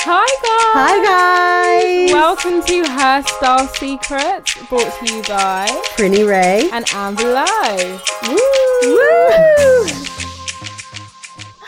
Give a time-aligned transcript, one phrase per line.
[0.00, 1.02] Hi guys!
[1.02, 2.12] Hi guys!
[2.12, 5.66] Welcome to Hairstyle Secrets, brought to you by
[5.96, 6.68] Prinny Ray.
[6.72, 8.00] and Amber Lowe.
[8.28, 9.84] Woo!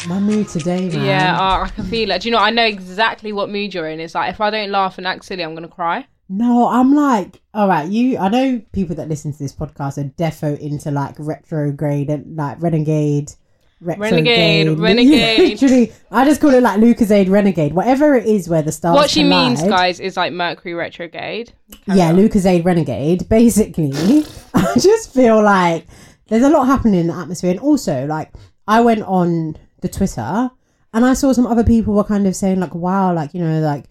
[0.09, 1.05] My mood today, man.
[1.05, 2.23] Yeah, oh, I can feel it.
[2.23, 2.38] Do you know?
[2.38, 4.01] I know exactly what mood you're in.
[4.01, 6.07] It's like if I don't laugh and act silly, I'm gonna cry.
[6.29, 8.16] No, I'm like, all right, you.
[8.19, 12.62] I know people that listen to this podcast are defo into like retrograde and like
[12.62, 13.33] renegade.
[13.80, 14.79] Renegade, retrograde.
[14.79, 15.39] renegade.
[15.62, 18.95] Literally, I just call it like Lucozade Renegade, whatever it is where the stars.
[18.95, 19.47] what she collide.
[19.48, 21.52] means, guys, is like Mercury retrograde.
[21.87, 23.29] yeah, Lucozade Renegade.
[23.29, 23.93] Basically,
[24.55, 25.87] I just feel like
[26.29, 28.30] there's a lot happening in the atmosphere, and also like
[28.68, 30.51] I went on the Twitter
[30.93, 33.60] and I saw some other people were kind of saying like, "Wow, like you know,
[33.60, 33.87] like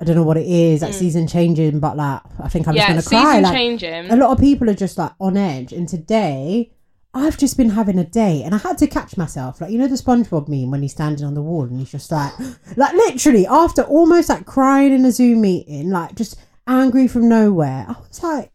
[0.00, 2.78] I don't know what it is, like season changing, but like I think I'm Mm.
[2.78, 4.10] yeah, just gonna cry." season Like changing.
[4.10, 6.72] a lot of people are just like on edge, and today.
[7.18, 9.60] I've just been having a day and I had to catch myself.
[9.60, 12.10] Like, you know, the SpongeBob meme when he's standing on the wall and he's just
[12.12, 12.32] like,
[12.76, 17.86] like literally after almost like crying in a Zoom meeting, like just angry from nowhere.
[17.88, 18.52] I was like,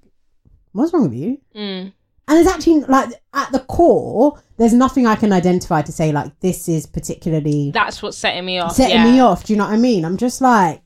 [0.72, 1.40] what's wrong with you?
[1.56, 1.94] Mm.
[2.28, 6.40] And there's actually like at the core, there's nothing I can identify to say like
[6.40, 8.76] this is particularly That's what's setting me off.
[8.76, 9.12] setting yeah.
[9.12, 9.44] me off.
[9.44, 10.06] Do you know what I mean?
[10.06, 10.84] I'm just like,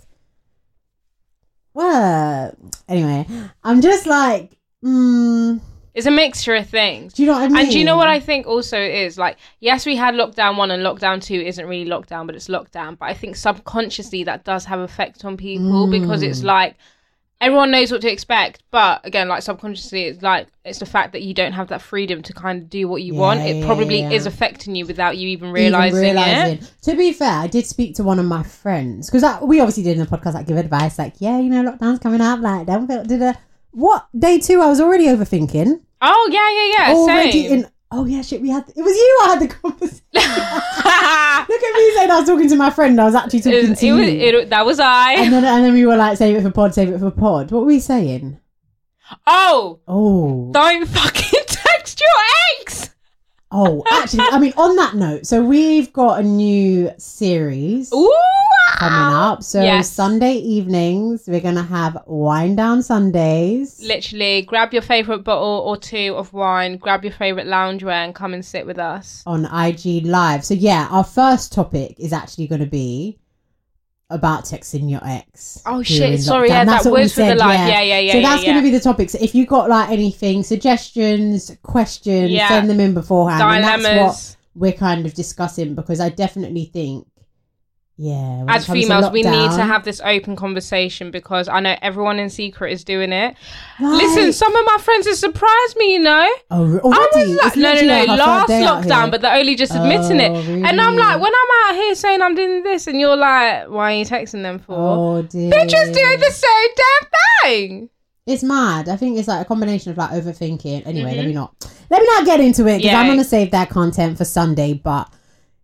[1.74, 2.56] well,
[2.88, 3.28] anyway,
[3.64, 5.62] I'm just like, mm,
[5.98, 7.14] It's a mixture of things.
[7.14, 7.58] do you know what I mean?
[7.58, 10.70] And do you know what I think also is like, yes, we had lockdown one
[10.70, 13.00] and lockdown two isn't really lockdown, but it's lockdown.
[13.00, 15.92] But I think subconsciously that does have effect on people mm.
[15.92, 16.76] because it's like
[17.42, 21.24] everyone knows what to expect, but again, like subconsciously, it's like it's the fact that
[21.24, 23.40] you don't have that freedom to kind of do what you Yeah, want.
[23.42, 24.12] It yeah, probably yeah.
[24.12, 26.72] is affecting you without you even Even realizing, it.
[26.84, 29.98] To be fair, I did speak to one of my friends because we obviously did
[29.98, 32.88] in the podcast like give advice, like yeah, you know, lockdown's coming up, like don't
[32.88, 33.36] feel did a
[33.72, 34.62] what day two?
[34.62, 35.82] I was already overthinking.
[36.02, 36.96] Oh yeah, yeah, yeah.
[36.96, 37.60] already Same.
[37.60, 37.68] in.
[37.92, 38.42] Oh yeah, shit.
[38.42, 39.20] We had it was you.
[39.24, 40.04] I had the conversation.
[40.14, 43.00] Look at me saying I was talking to my friend.
[43.00, 44.40] I was actually talking it, to it was, you.
[44.40, 45.14] it, that was I.
[45.14, 47.52] and then and then we were like, save it for pod, save it for pod.
[47.52, 48.40] What were we saying?
[49.26, 52.10] oh, Oh, don't fucking text your
[52.62, 52.90] ex.
[53.52, 53.84] Oh.
[53.92, 57.92] Actually, I mean, on that note, so we've got a new series.
[57.94, 58.14] Ooh.
[58.78, 59.42] coming up.
[59.42, 59.90] So Yes.
[59.92, 63.82] Sunday evenings, we're gonna have wine down Sundays.
[63.82, 68.34] Literally, grab your favorite bottle or two of wine, grab your favorite loungewear, and come
[68.36, 69.24] and sit with us.
[69.26, 70.46] on IG Live.
[70.46, 73.18] So yeah, our first topic is actually going to be
[74.10, 75.62] about texting your ex.
[75.66, 76.52] Oh, shit, sorry, lockdown.
[76.52, 77.68] yeah, That's that was for the live.
[77.68, 79.10] Yeah, yeah, yeah, So yeah, that's going to be the topic.
[79.10, 82.48] So if you got like anything, suggestions, questions, Yeah.
[82.48, 83.42] send them in beforehand.
[83.44, 84.38] And that's what Dilemmas.
[84.56, 87.06] we're kind of discussing because I definitely think,
[88.00, 91.60] yeah, As it comes to females, we need to have this open conversation because I
[91.62, 93.36] know everyone in secret is doing it.
[93.80, 93.92] Right.
[93.96, 96.28] Listen, some of my friends have surprised me, you know.
[96.52, 97.34] Oh, already?
[97.34, 100.22] like, no, no, no, like last third day out lockdown, but they're only just admitting
[100.22, 100.64] Oh, it.
[100.66, 103.94] And I'm like, when I'm out here saying I'm doing this, and you're like, why
[103.94, 104.76] are you texting them for?
[104.78, 105.50] Oh dear.
[105.50, 107.10] They're just doing the same damn
[107.44, 107.90] thing.
[108.28, 108.90] It's mad.
[108.90, 110.86] I think it's like a combination of like overthinking.
[110.86, 111.54] Anyway, let me not
[111.90, 112.86] let me not get into it because Mm-hmm.
[112.88, 113.00] Yeah.
[113.00, 114.74] I'm gonna save that content for Sunday.
[114.74, 115.10] But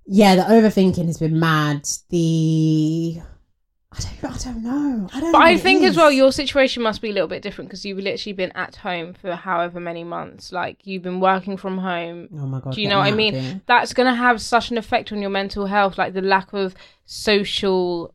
[0.05, 1.87] yeah, the overthinking has been mad.
[2.09, 3.21] The
[3.95, 5.07] I don't, I don't know.
[5.13, 5.31] I don't.
[5.31, 7.85] But know I think as well, your situation must be a little bit different because
[7.85, 10.51] you've literally been at home for however many months.
[10.51, 12.27] Like you've been working from home.
[12.33, 12.73] Oh my god.
[12.73, 13.35] Do you know what I mean?
[13.35, 13.61] here.
[13.67, 16.73] That's going to have such an effect on your mental health, like the lack of
[17.05, 18.13] social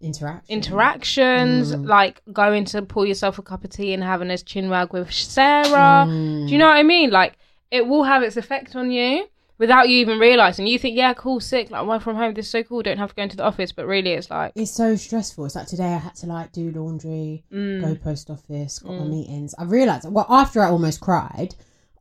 [0.00, 0.42] Interaction.
[0.48, 1.86] interactions, Mm.
[1.86, 6.04] like going to pour yourself a cup of tea and having a chinwag with Sarah.
[6.08, 6.46] Mm.
[6.48, 7.10] Do you know what I mean?
[7.10, 7.34] Like
[7.70, 9.28] it will have its effect on you
[9.62, 10.66] without you even realizing.
[10.66, 13.10] You think, yeah, cool, sick, like work from home, this is so cool, don't have
[13.10, 15.46] to go into the office, but really it's like, It's so stressful.
[15.46, 19.04] It's like today I had to like do laundry, mm, go post office, got my
[19.04, 19.54] meetings.
[19.56, 21.54] I realized well after I almost cried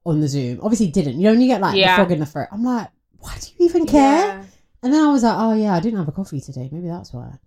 [0.05, 0.59] on the Zoom.
[0.63, 1.17] Obviously didn't.
[1.19, 1.95] You know when you get like Yeah.
[1.95, 2.47] the frog in the throat.
[2.51, 2.89] I'm like,
[3.19, 4.25] why do you even care?
[4.27, 4.43] yeah.
[4.83, 6.67] And then I was like, oh yeah, I didn't have a coffee today.
[6.71, 7.37] Maybe that's why.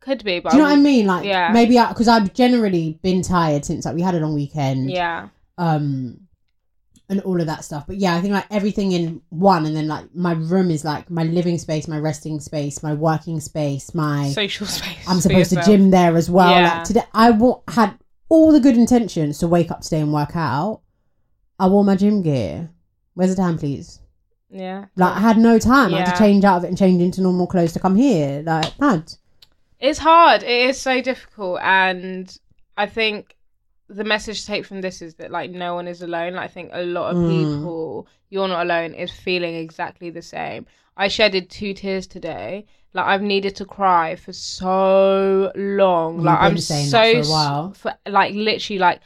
[0.00, 1.06] could be, but Do you know what I mean?
[1.06, 1.50] Like, yeah.
[1.52, 5.28] maybe because I've generally been tired since like we had a long weekend, Yeah.
[5.58, 6.20] um,
[7.08, 7.86] and all of that stuff.
[7.86, 11.10] But yeah, I think like everything in one, and then like my room is like
[11.10, 15.08] my living space, my resting space, my working space, my Social space.
[15.08, 16.50] I'm supposed to gym there as well.
[16.50, 16.78] Yeah.
[16.78, 17.38] Like today, I
[17.68, 17.98] had
[18.28, 20.80] all the good intentions to wake up today and work out.
[21.58, 22.70] I wore my gym gear.
[23.14, 24.00] Where's the time, please?
[24.50, 24.86] Yeah.
[24.96, 25.90] Like I had no time.
[25.90, 25.96] Yeah.
[25.96, 28.42] I had to change out of it and change into normal clothes to come here.
[28.44, 29.12] Like mad.
[29.78, 30.42] It's hard.
[30.42, 32.36] It is so difficult, and
[32.76, 33.35] I think
[33.88, 36.34] the message to take from this is that like no one is alone.
[36.34, 37.28] Like, I think a lot of Mm.
[37.28, 40.66] people, you're not alone, is feeling exactly the same.
[40.96, 42.66] I shedded two tears today.
[42.94, 46.14] Like I've needed to cry for so long.
[46.16, 47.72] You've like I'm saying so for a s- while.
[47.74, 49.00] for like literally like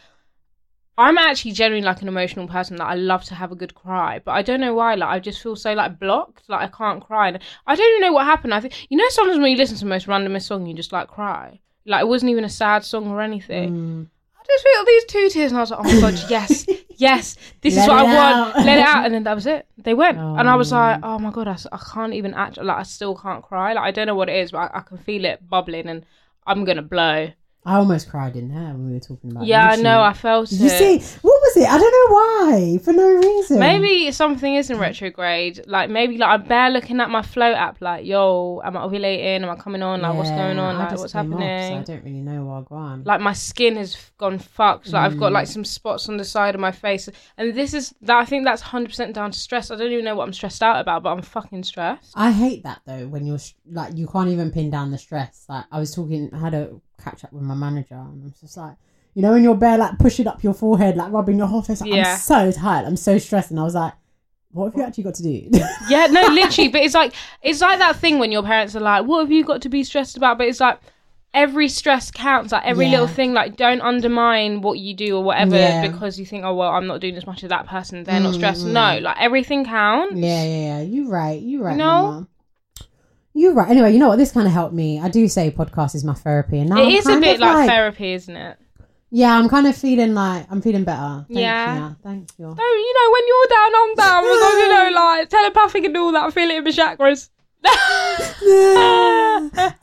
[0.98, 4.20] I'm actually genuinely like an emotional person that I love to have a good cry,
[4.22, 4.94] but I don't know why.
[4.96, 7.28] Like I just feel so like blocked, like I can't cry.
[7.28, 8.52] And I don't even know what happened.
[8.52, 10.92] I think you know sometimes when you listen to the most randomest song, you just
[10.92, 11.60] like cry.
[11.86, 13.72] Like it wasn't even a sad song or anything.
[13.72, 14.06] Mm.
[14.52, 16.67] Just felt these two tears, and I was like, oh my god, yes,
[16.97, 18.56] yes, this Let is what it I want.
[18.56, 18.64] out.
[18.64, 19.67] Let it out, and then that was it.
[19.79, 20.76] They went, and I was Oh.
[20.76, 22.56] like, oh my god, I, s- I can't even act.
[22.58, 23.73] Like I still can't cry.
[23.75, 26.05] Like I don't know what it is, but I, I can feel it bubbling, and
[26.47, 27.31] I'm gonna blow.
[27.64, 29.44] I almost cried in there when we were talking about.
[29.44, 30.00] Yeah, I know.
[30.00, 30.56] I felt it.
[30.61, 31.69] you see what was it?
[31.69, 32.78] I don't know why.
[32.78, 33.58] For no reason.
[33.58, 35.62] Maybe something is in retrograde.
[35.66, 37.81] Like maybe like I'm bare looking at my float app.
[37.81, 39.42] Like, yo, am I ovulating?
[39.42, 40.00] Am I coming on?
[40.02, 40.76] Like, what's going on?
[40.76, 41.78] I Like, what's came off, so happening?
[41.78, 43.04] I don't really know what going.
[43.04, 44.92] like my skin has gone fucked.
[44.92, 45.52] Like I've got like Mm.
[45.52, 47.08] some spots on the side of my face,
[47.38, 48.19] and this is that.
[48.19, 49.70] I think that's hundred percent down to stress.
[49.70, 52.12] I don't even know what I'm stressed out about, but I'm fucking stressed.
[52.14, 53.38] I hate that though when you're
[53.70, 55.46] like you can't even pin down the stress.
[55.48, 56.70] Like I was talking, I had a
[57.02, 58.75] catch up with my manager, and I was just like,
[59.14, 61.80] you know, when you're bare like pushing up your forehead, like rubbing your whole face.
[61.80, 62.12] Like, Yeah.
[62.12, 62.86] I'm so tired.
[62.86, 63.92] I'm so stressed, and I was like,
[64.52, 65.48] what have you actually got to do?
[65.88, 66.68] Yeah, no, literally.
[66.68, 67.12] But it's like
[67.42, 69.82] it's like that thing when your parents are like, "What have you got to be
[69.84, 70.78] stressed about?" But it's like
[71.32, 72.50] every stress counts.
[72.52, 72.92] Like every Yeah.
[72.92, 73.32] little thing.
[73.32, 75.86] Like don't undermine what you do or whatever Yeah.
[75.88, 78.02] because you think, "Oh well, I'm not doing as much as that person.
[78.04, 78.72] They're not Mm, stressed." mm.
[78.72, 80.14] No, like everything counts.
[80.16, 80.80] Yeah, yeah, yeah.
[80.82, 81.40] You right.
[81.40, 81.76] You're right.
[81.76, 81.86] No?
[82.02, 82.28] Mama.
[83.32, 83.70] You right.
[83.70, 84.16] Anyway, you know what?
[84.16, 84.98] This kind of helped me.
[85.00, 87.40] I do say podcast is my therapy, and now It I'm is a bit of
[87.40, 88.58] like, therapy, isn't it?
[89.10, 91.24] Yeah, I'm kind of feeling like I'm feeling better.
[91.26, 91.88] Thank Yeah.
[91.88, 92.46] You, thank you.
[92.46, 94.22] No, you know, when you're down, I'm down.
[94.22, 97.28] Because, you know, like telepathic and all that, I feel it in my chakras.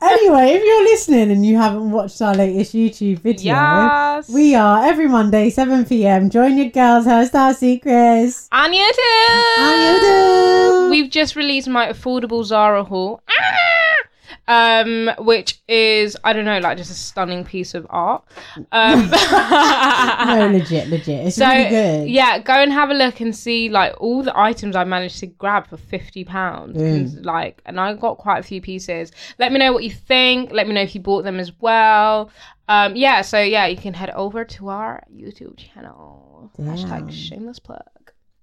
[0.02, 4.28] anyway, if you're listening and you haven't watched our latest YouTube video, yes.
[4.28, 6.28] we are every Monday, 7 pm.
[6.28, 8.48] Join your girls, hairstyle secrets.
[8.50, 9.34] And you too.
[9.58, 10.90] And you do.
[10.90, 13.22] We've just released my affordable Zara haul.
[13.28, 14.07] Ah!
[14.48, 18.24] Um, which is I don't know, like just a stunning piece of art.
[18.72, 21.26] Um, no, legit, legit.
[21.26, 22.08] It's so really good.
[22.08, 25.26] yeah, go and have a look and see like all the items I managed to
[25.26, 26.78] grab for fifty pounds.
[26.78, 27.26] Mm.
[27.26, 29.12] Like, and I got quite a few pieces.
[29.38, 30.50] Let me know what you think.
[30.50, 32.30] Let me know if you bought them as well.
[32.68, 36.50] Um, yeah, so yeah, you can head over to our YouTube channel.
[36.56, 36.68] Damn.
[36.68, 37.82] Hashtag shameless plug.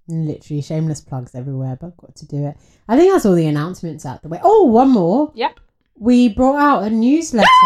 [0.08, 2.56] Literally shameless plugs everywhere, but I've got to do it.
[2.88, 4.40] I think that's all the announcements out the way.
[4.42, 5.32] Oh, one more.
[5.34, 5.58] Yep.
[5.98, 7.46] We brought out a newsletter.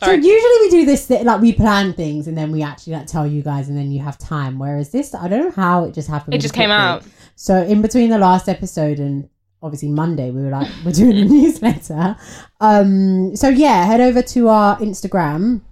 [0.00, 3.08] So usually we do this thi- like we plan things and then we actually like
[3.08, 4.56] tell you guys and then you have time.
[4.56, 6.34] Whereas this, I don't know how it just happened.
[6.34, 6.84] It just came quickly.
[6.84, 7.02] out.
[7.34, 9.28] So in between the last episode and
[9.60, 12.16] obviously Monday, we were like, we're doing a newsletter.
[12.60, 15.62] Um, so yeah, head over to our Instagram,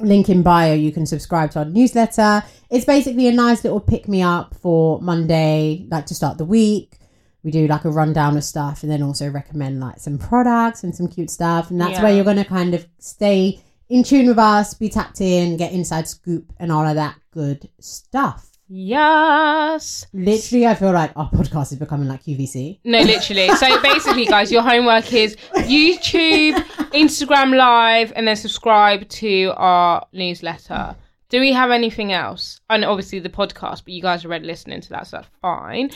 [0.00, 0.74] link in bio.
[0.74, 2.42] You can subscribe to our newsletter.
[2.70, 6.96] It's basically a nice little pick me up for Monday, like to start the week.
[7.42, 10.94] We do like a rundown of stuff and then also recommend like some products and
[10.94, 11.70] some cute stuff.
[11.70, 12.02] And that's Yeah.
[12.02, 15.72] where you're going to kind of stay in tune with us, be tapped in, get
[15.72, 18.46] inside scoop and all of that good stuff.
[18.68, 20.06] Yes.
[20.12, 22.78] Literally, I feel like our podcast is becoming like QVC.
[22.84, 23.48] No, literally.
[23.56, 26.54] So basically, guys, your homework is YouTube,
[26.92, 30.94] Instagram Live, and then subscribe to our newsletter.
[31.30, 32.60] Do we have anything else?
[32.70, 35.90] And obviously the podcast, but you guys are already listening to that, so that's fine.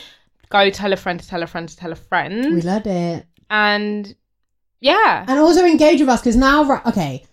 [0.49, 2.53] Go tell a friend to tell a friend to tell a friend.
[2.55, 3.25] We love it.
[3.49, 4.15] And
[4.79, 5.25] yeah.
[5.27, 7.23] And also engage with us because now, right, okay,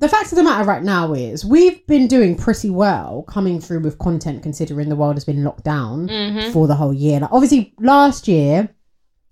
[0.00, 3.80] the fact of the matter right now is we've been doing pretty well coming through
[3.80, 6.52] with content considering the world has been locked down Mhm.
[6.52, 7.20] for the whole year.
[7.20, 8.68] Like, obviously, last year,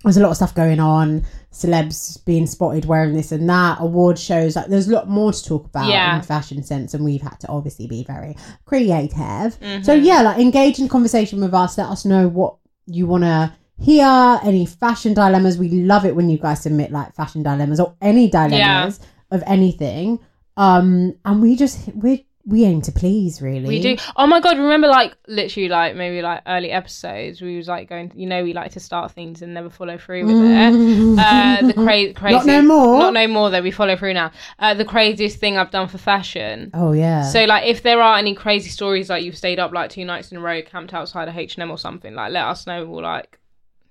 [0.05, 4.19] there's a lot of stuff going on, celebs being spotted wearing this and that, award
[4.19, 4.57] shows.
[4.57, 6.17] Like, there's a lot more to talk about Yeah.
[6.17, 9.59] in fashion sense, and we've had to obviously be very creative.
[9.61, 9.83] Mm-hmm.
[9.83, 11.77] So, yeah, like, engage in conversation with us.
[11.77, 12.55] Let us know what
[12.87, 15.59] you want to hear, any fashion dilemmas.
[15.59, 20.21] We love it when you guys submit, like, fashion dilemmas or any dilemmas of anything.
[20.57, 23.67] Um, and we just, we we aim to please, really.
[23.69, 23.97] We do.
[24.17, 24.57] Oh my god!
[24.59, 28.13] Remember, like literally, like maybe like early episodes, we was like going.
[28.15, 31.19] You know, we like to start things and never follow through with it.
[31.19, 32.35] Uh, the cra- crazy.
[32.37, 32.99] Not no more.
[32.99, 33.51] Not no more.
[33.51, 34.33] Though we follow through now.
[34.59, 36.71] Uh, the craziest thing I've done for fashion.
[36.73, 37.29] Oh, yeah.
[37.29, 40.33] So like, if there are any crazy stories, like you've stayed up like two nights
[40.33, 42.87] in a row, camped outside of H and M or something, like let us know.
[42.87, 43.39] We'll like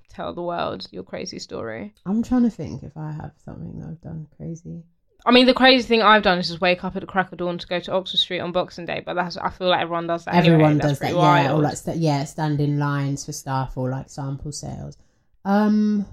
[0.10, 1.94] tell the world your crazy story.
[2.06, 4.84] I'm trying to think if I have something that I've done crazy.
[5.25, 7.38] I mean, the crazy thing I've done is just wake up at the crack of
[7.38, 10.07] dawn to go to Oxford Street on Boxing Day, but that's I feel like everyone
[10.07, 10.35] does that.
[10.35, 11.51] Everyone That's does that, pretty yeah.
[11.51, 11.63] Or wild.
[11.63, 14.97] like, st- yeah, standing lines for stuff or like sample sales.
[15.45, 16.05] Um,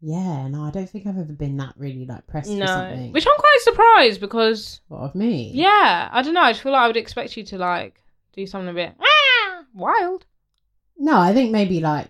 [0.00, 3.12] Yeah, no, I don't think I've ever been that really like pressed for something.
[3.12, 5.50] which I'm quite surprised because what of me?
[5.54, 6.42] yeah, I don't know.
[6.42, 10.24] I feel like I would expect you to like do something a bit ah, wild.
[10.96, 12.08] No, I think maybe like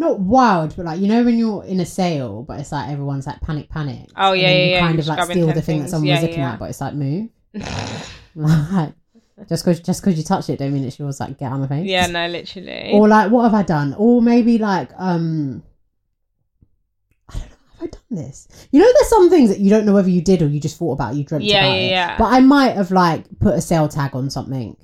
[0.00, 3.26] not wild, but like you know when you're in a sale, but it's like everyone's
[3.26, 4.08] like panic, panic.
[4.16, 6.22] Oh, yeah, yeah, you yeah, kind of like steal the thing that someone Yeah, was
[6.22, 6.52] looking yeah.
[6.54, 7.28] at, but it's like move.
[8.34, 8.92] like,
[9.48, 11.20] just because just because you touch it, don't mean it's yours.
[11.20, 11.86] Like get on my face.
[11.86, 12.90] yeah, no, literally.
[12.92, 13.94] Or like, what have I done?
[13.98, 15.62] Or maybe like, um,
[17.28, 17.56] I don't know.
[17.78, 18.48] Have I done this?
[18.72, 20.78] You know, there's some things that you don't know whether you did or you just
[20.78, 21.14] thought about.
[21.14, 21.90] You dreamt Yeah, about yeah, it.
[21.90, 22.16] yeah.
[22.18, 24.76] But I might have like put a sale tag on something.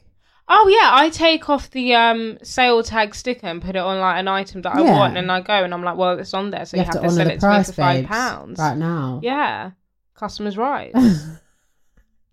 [0.48, 4.18] Oh yeah, I take off the um sale tag sticker and put it on like
[4.20, 4.92] an item that I Yeah.
[4.98, 7.10] want, and I go and I'm like, well, it's on there, so you, have, to
[7.10, 8.58] sell it to me price, for five babes, pounds.
[8.58, 9.20] right now.
[9.22, 9.72] Yeah,
[10.14, 10.96] customers' rights.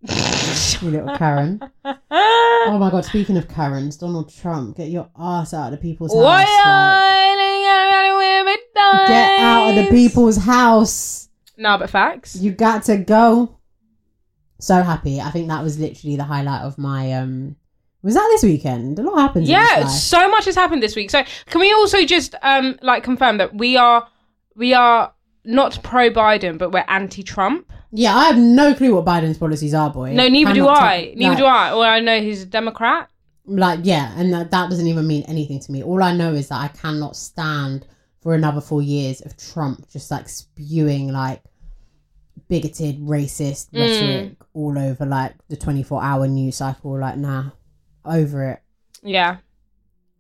[0.82, 1.62] you little Karen.
[2.66, 3.04] Oh my god!
[3.04, 6.24] Speaking of Karens, Donald Trump, get your ass out of the people's house.
[6.26, 6.48] like,
[9.08, 11.28] get out of the people's house.
[11.58, 12.36] No, but facts.
[12.38, 13.58] You got to go.
[14.60, 15.20] So happy.
[15.20, 17.58] I think that was literally the highlight of my um
[18.04, 19.00] was that this weekend?
[19.00, 19.48] A lot happens.
[19.50, 21.10] in yeah, so much has happened this week.
[21.10, 24.08] So can we also just um like confirm that we are
[24.56, 25.14] we are
[25.46, 27.72] not pro Biden, but we're anti Trump.
[27.92, 30.14] Yeah, I have no clue what Biden's policies are, boy.
[30.14, 31.06] No, neither do Cannot I.
[31.06, 31.74] tell- Neither like, do I.
[31.74, 33.10] Or I know he's a Democrat.
[33.46, 35.84] Like, yeah, and that, that doesn't even mean anything to me.
[35.84, 37.86] All I know is that I cannot stand
[38.22, 41.44] for another four years of Trump just like spewing like
[42.48, 43.80] bigoted, racist Mm.
[43.80, 46.98] rhetoric all over like the 24 hour news cycle.
[47.00, 47.50] Like, nah,
[48.06, 48.60] over it,
[49.04, 49.38] Yeah.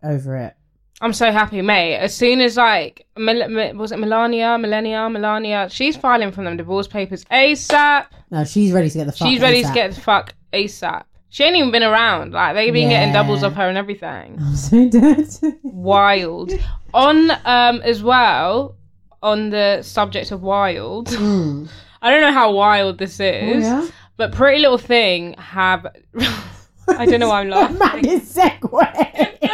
[0.03, 0.53] over it.
[1.01, 1.95] I'm so happy, mate.
[1.97, 5.67] As soon as like, Mel- was it Melania, Melania, Melania?
[5.69, 8.05] She's filing from them divorce papers ASAP.
[8.31, 11.03] No, she's ready to get the fuck She's ready to get the fuck ASAP.
[11.29, 12.31] She ain't even been around.
[12.33, 14.37] Like they've been getting doubles of her and everything.
[14.41, 15.27] I'm so dead.
[15.63, 16.51] Wild.
[16.93, 18.75] on um as well
[19.21, 21.07] on the subject of wild.
[21.09, 21.67] Mm.
[22.01, 23.87] I don't know how wild this Oh, is, yeah?
[24.15, 25.87] but Pretty Little Thing have.
[26.87, 27.77] I don't know why I'm laughing.
[27.79, 29.39] Maddest segue.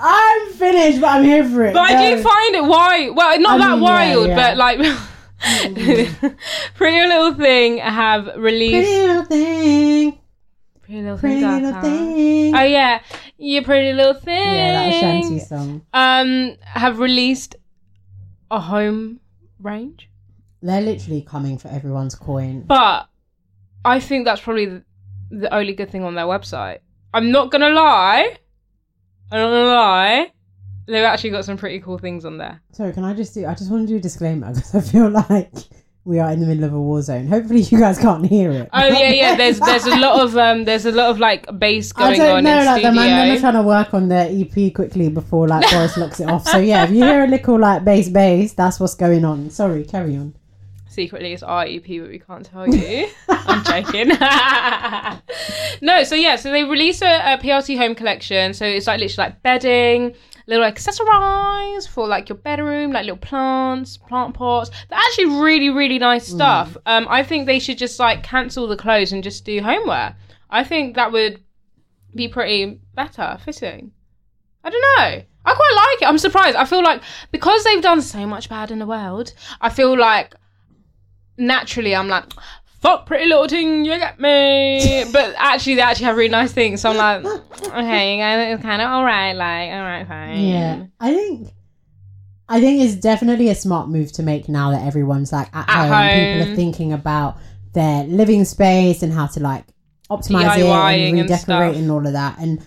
[0.00, 1.74] I'm finished, but I'm here for it.
[1.74, 3.16] But I do find it wild.
[3.16, 4.36] Well, not I that mean, yeah, wild, yeah.
[4.36, 4.78] but like
[6.74, 10.18] Pretty Little Thing have released Pretty little thing.
[10.82, 11.62] Pretty Little Pretty Thing.
[11.62, 12.54] little thing.
[12.56, 13.00] Oh yeah,
[13.36, 14.36] you Pretty Little Thing.
[14.36, 15.82] yeah, that Ashanti song.
[15.92, 17.56] Um, have released
[18.50, 19.20] a home
[19.60, 20.08] range,
[20.62, 22.62] They're literally coming for everyone's coin.
[22.62, 23.08] but
[23.84, 24.80] I think that's probably
[25.30, 26.78] the, only good thing on their website.
[27.14, 28.36] I'm not gonna lie.
[29.30, 30.32] I'm not gonna lie.
[30.86, 32.60] They've actually got some pretty cool things on there.
[32.72, 33.46] Sorry, can I just do?
[33.46, 35.52] I just want to do a disclaimer because I feel like
[36.04, 37.26] we are in the middle of a war zone.
[37.26, 38.70] Hopefully, you guys can't hear it.
[38.72, 39.36] Oh yeah, yeah.
[39.36, 42.36] There's there's a lot of um there's a lot of like bass going I don't
[42.38, 43.40] on know, like the man them are studio.
[43.40, 46.46] trying to work on their EP quickly before like Boris locks it off.
[46.46, 49.50] So yeah, if you hear a little like bass, bass, that's what's going on.
[49.50, 50.34] Sorry, carry on.
[50.98, 53.08] Secretly, it's our EP, but we can't tell you.
[53.28, 54.08] I'm joking.
[55.80, 58.52] no, so yeah, so they release a, a PLT home collection.
[58.52, 60.16] So it's like literally like bedding,
[60.48, 64.72] little accessorize for like your bedroom, like little plants, plant pots.
[64.90, 66.76] They're actually really, really nice stuff.
[66.84, 70.16] Um, I think they should just like cancel the clothes and just do homeware.
[70.50, 71.40] I think that would
[72.12, 73.92] be pretty better fitting.
[74.64, 75.22] I don't know.
[75.44, 76.08] I quite like it.
[76.08, 76.56] I'm surprised.
[76.56, 80.34] I feel like because they've done so much bad in the world, I feel like
[81.38, 82.24] naturally I'm like,
[82.80, 85.04] fuck pretty little thing, you get me.
[85.12, 86.80] but actually, they actually have really nice things.
[86.80, 87.24] So I'm like,
[87.64, 89.32] okay, you guys, it's kind of all right.
[89.32, 90.40] Like, all right, fine.
[90.40, 91.52] Yeah, I think.
[92.50, 95.88] I think it's definitely a smart move to make now that everyone's like at, At
[95.88, 96.38] home.
[96.38, 97.36] People are thinking about
[97.74, 99.66] their living space and how to like
[100.10, 101.76] optimize it DIYing and and redecorate stuff.
[101.76, 102.38] and all of that.
[102.38, 102.66] And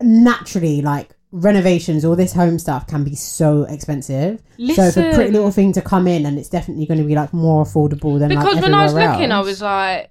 [0.00, 4.40] naturally, like renovations, all this home stuff can be so expensive.
[4.74, 7.32] So for Pretty Little Thing to come in and it's definitely going to be like
[7.34, 9.46] more affordable than Because like when I was everywhere looking, I else.
[9.46, 10.10] was like,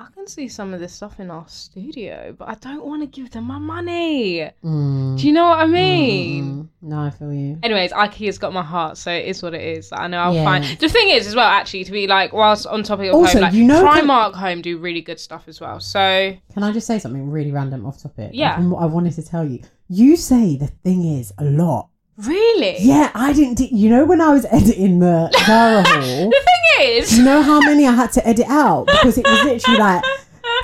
[0.00, 3.06] I can see some of this stuff in our studio, but I don't want to
[3.06, 4.48] give them my money.
[4.64, 6.44] Mm, Do you know what I mean?
[6.54, 7.58] mm, no, I feel you.
[7.62, 9.92] Anyways, IKEA's got my heart, so it is what it is.
[9.92, 10.44] I know I'll Yeah.
[10.44, 10.64] find.
[10.80, 13.42] The thing is, as well, actually, to be like, whilst on topic of Also, home,
[13.42, 15.80] like you know Primark Home do really good stuff as well.
[15.80, 18.30] So Can I just say something really random off topic?
[18.32, 18.54] Yeah.
[18.56, 19.60] From what I wanted to tell you.
[19.90, 21.89] You say the thing is a lot.
[22.26, 23.60] Really, Yeah, I didn't.
[23.72, 27.60] You know, when I was editing the Zara haul, The thing is, you know how
[27.60, 30.02] many I had to edit out because it was literally like.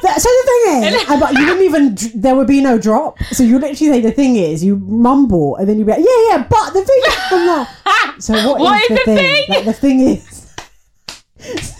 [0.02, 2.20] That, so the thing is, I- but you wouldn't even.
[2.20, 3.18] There would be no drop.
[3.32, 6.28] So you literally say the thing is, you mumble, and then you'd be like, yeah,
[6.36, 7.68] yeah, but the thing is, like,
[8.20, 9.16] so What is the, the thing?
[9.16, 9.44] thing?
[9.48, 11.75] Like the thing is.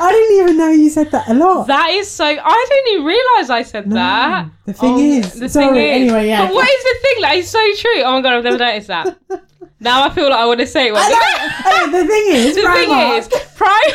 [0.00, 1.66] I didn't even know you said that a lot.
[1.66, 2.24] That is so.
[2.24, 4.48] I didn't even realize I said that.
[4.66, 6.12] the thing Oh, is- the sorry, thing is.
[6.12, 6.46] anyway, yeah.
[6.46, 7.20] But what is the thing?
[7.22, 8.02] That is so true.
[8.02, 9.18] Oh my god, I've never noticed that.
[9.80, 10.94] now I feel like I want to say it.
[10.96, 13.80] I know- the thing is, the thing is, Prime.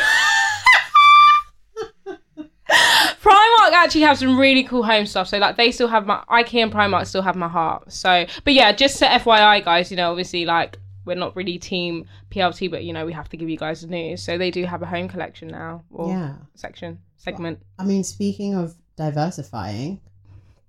[3.22, 5.28] Primark actually have some really cool home stuff.
[5.28, 7.90] So like they still have my IKEA and Primark still have my heart.
[7.92, 10.78] So but yeah, just to FYI guys, you know, obviously like
[11.08, 13.88] we're not really team PLT, but you know, we have to give you guys the
[13.88, 14.22] news.
[14.22, 15.82] So they do have a home collection now.
[15.90, 16.34] Or Yeah.
[16.54, 17.00] section.
[17.16, 17.58] Segment.
[17.80, 20.00] I mean, speaking of diversifying,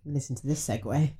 [0.05, 1.11] listen to this segue.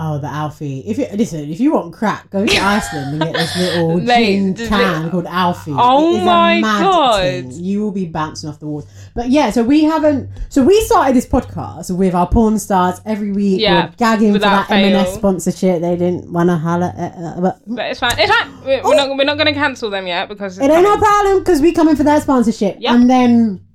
[0.00, 0.80] Oh, the Alfie.
[0.86, 4.54] If you listen, if you want crack, go to Iceland and get this little Mate,
[4.56, 5.72] gin can it- called Alfie.
[5.74, 7.20] Oh my God.
[7.22, 7.50] thing.
[7.52, 8.86] You will be bouncing off the walls.
[9.14, 10.30] But yeah, so we haven't.
[10.50, 13.60] So we started this podcast with our porn stars every week.
[13.60, 15.80] Yeah, We're gagging for that M&S sponsorship.
[15.80, 16.92] They didn't want to holler.
[16.96, 18.14] At, uh, but But it's fine.
[18.18, 18.64] It's fine.
[18.64, 19.08] We're, we're not.
[19.16, 22.04] We're not gonna cancel them yet because it ain't no problem because we coming for
[22.04, 22.76] their sponsorship.
[22.78, 22.94] Yep.
[22.94, 23.66] And then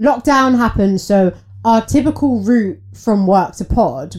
[0.00, 1.32] lockdown happened, so
[1.64, 4.14] our typical route from work to pod,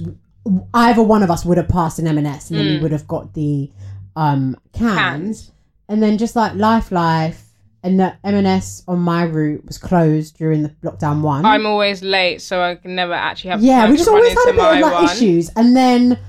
[0.74, 3.34] either one of us would have passed an M&S, and then we would have got
[3.34, 3.72] the
[4.16, 4.90] um, cans.
[4.92, 4.96] Mm.
[4.98, 5.52] Cans.
[5.90, 7.44] and then just like life, life,
[7.84, 11.46] and the M&S on my route was closed during the lockdown one.
[11.46, 13.62] I'm always late, so I can never actually have.
[13.64, 15.06] yeah, time we to just run always had a into bit of my like one.
[15.06, 16.20] issues, and then.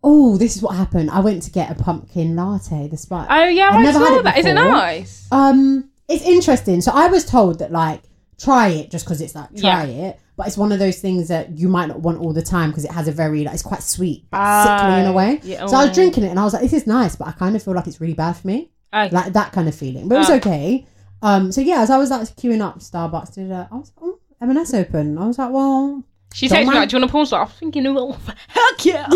[0.00, 1.10] Oh, this is what happened.
[1.10, 2.86] I went to get a pumpkin latte.
[2.86, 3.26] The spice.
[3.28, 4.38] Oh yeah, I've I never had saw it that.
[4.38, 4.70] Is it before.
[4.70, 5.26] nice?
[5.32, 6.80] Um, it's interesting.
[6.80, 8.02] So I was told that like
[8.40, 11.58] try it just because it's like try it, but it's one of those things that
[11.58, 13.82] you might not want all the time because it has a very like it's quite
[13.82, 15.40] sweet, but sickly in a Ah, way.
[15.42, 15.94] yeah, so I was oh.
[15.94, 17.86] drinking it and I was like, this is nice, but I kind of feel like
[17.86, 20.08] it's really bad for me, like that kind of feeling.
[20.08, 20.36] But it was Ah.
[20.36, 20.86] okay.
[21.20, 24.04] Um, so yeah, as I was like queuing up Starbucks, did uh, I was like,
[24.10, 25.18] oh, M&S open.
[25.18, 27.44] I was like, well, she texted me like, "Do you want a porn star?" I
[27.44, 28.12] was thinking, "Oh,
[28.48, 29.06] heck yeah!"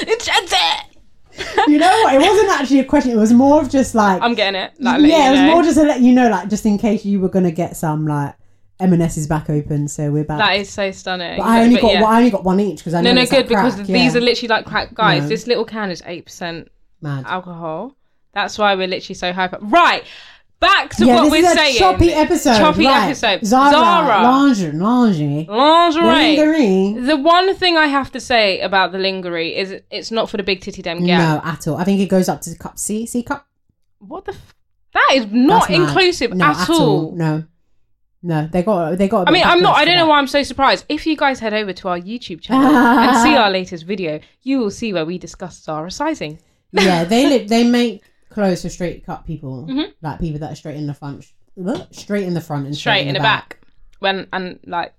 [0.00, 0.84] it's it.
[1.68, 2.14] you know what?
[2.14, 3.12] It wasn't actually a question.
[3.12, 4.72] It was more of just like I'm getting it.
[4.78, 5.52] Like, yeah, it was know.
[5.52, 8.06] more just to let you know, like just in case you were gonna get some
[8.06, 8.34] like
[8.80, 10.38] M&S is back open, so we're back.
[10.38, 11.38] That is so stunning.
[11.38, 12.00] But I only But got yeah.
[12.02, 14.16] well, I only got one each because I no, know no, it's good because these
[14.16, 15.22] are literally like crack guys.
[15.22, 15.28] No.
[15.28, 16.68] This little can is eight percent
[17.04, 17.96] alcohol.
[18.32, 19.58] That's why we're literally so hyper.
[19.60, 20.04] Right,
[20.60, 21.76] back to yeah, what this we're is a saying.
[21.78, 22.58] choppy episode.
[22.58, 23.06] Choppy right.
[23.08, 23.44] episode.
[23.44, 24.22] Zara, Zara.
[24.22, 26.04] lingerie, lingerie, Lingerie.
[26.04, 27.06] lingerie.
[27.06, 30.42] The one thing I have to say about the lingerie is it's not for the
[30.42, 31.18] big titty dem girl.
[31.18, 31.76] No, at all.
[31.76, 33.46] I think it goes up to the cup C, C cup.
[33.98, 34.32] What the?
[34.32, 34.54] F-
[34.92, 37.12] that is not inclusive No, at, all.
[37.12, 37.44] No,
[38.22, 39.26] no, they got they got.
[39.26, 39.76] a I mean, I'm not.
[39.76, 40.84] I don't know why I'm so surprised.
[40.88, 44.58] If you guys head over to our YouTube channel and see our latest video, you
[44.58, 46.38] will see where we discuss Zara sizing.
[46.72, 49.92] yeah, they li- they make clothes for straight cut people, Mhm.
[50.02, 51.24] like people that are straight in the front,
[51.92, 53.58] straight in the front and straight in the back.
[54.00, 54.92] when and like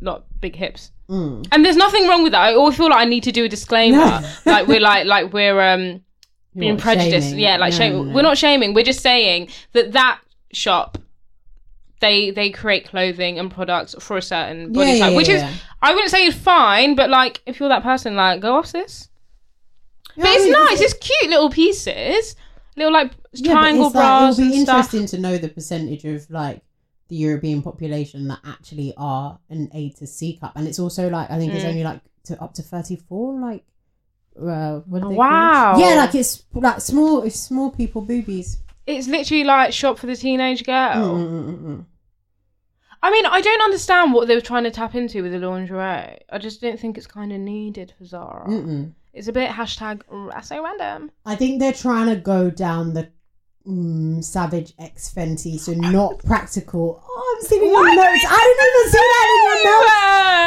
[0.00, 0.90] not big hips.
[1.08, 1.46] Mm.
[1.52, 2.40] And there's nothing wrong with that.
[2.42, 3.98] I always feel like I need to do a disclaimer.
[3.98, 4.20] No.
[4.46, 6.00] like we're like like we're um
[6.56, 7.28] being prejudiced.
[7.28, 7.40] shaming?
[7.40, 8.08] Yeah, like No, shame.
[8.08, 8.14] no.
[8.14, 8.74] We're not shaming.
[8.74, 10.20] We're just saying that that
[10.52, 10.98] shop
[12.00, 15.50] they they create clothing and products for a certain body Yeah, type, yeah, which yeah,
[15.50, 15.60] is.
[15.82, 19.08] I wouldn't say is fine, but like if you're that person, like go off this.
[20.16, 20.80] Yeah, But it's nice.
[20.80, 22.36] It's cute little pieces,
[22.76, 24.94] little like triangle it's like, bras it'll be and stuff.
[24.94, 26.62] interesting to know the percentage of like
[27.08, 31.30] the European population that actually are an A to C cup, and it's also like
[31.30, 31.68] I think it's Mm.
[31.70, 33.38] only like to up to thirty four.
[33.40, 33.64] Like,
[34.40, 35.78] uh, what they Wow.
[35.78, 37.22] Yeah, like it's like small.
[37.22, 38.58] It's small people boobies.
[38.86, 41.16] It's literally like shop for the teenage girl.
[41.16, 41.84] Mm, mm, mm, mm.
[43.02, 46.18] I mean, I don't understand what they were trying to tap into with the lingerie.
[46.30, 48.46] I just don't think it's kind of needed for Zara.
[48.48, 48.92] Mm-mm.
[49.12, 50.02] It's a bit hashtag
[50.42, 51.10] so random.
[51.26, 53.10] I think they're trying to go down the
[53.66, 57.02] mm, Savage X Fenty, so not practical.
[57.06, 58.24] Oh, I'm seeing your notes.
[58.26, 59.90] I didn't even see that in your notes.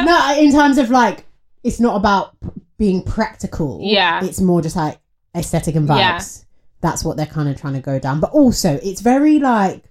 [0.08, 1.26] No, in terms of like,
[1.64, 2.36] it's not about
[2.78, 3.80] being practical.
[3.82, 4.24] Yeah.
[4.24, 5.00] It's more just like
[5.36, 6.46] aesthetic and vibes.
[6.82, 8.20] That's what they're kind of trying to go down.
[8.20, 9.84] But also, it's very like,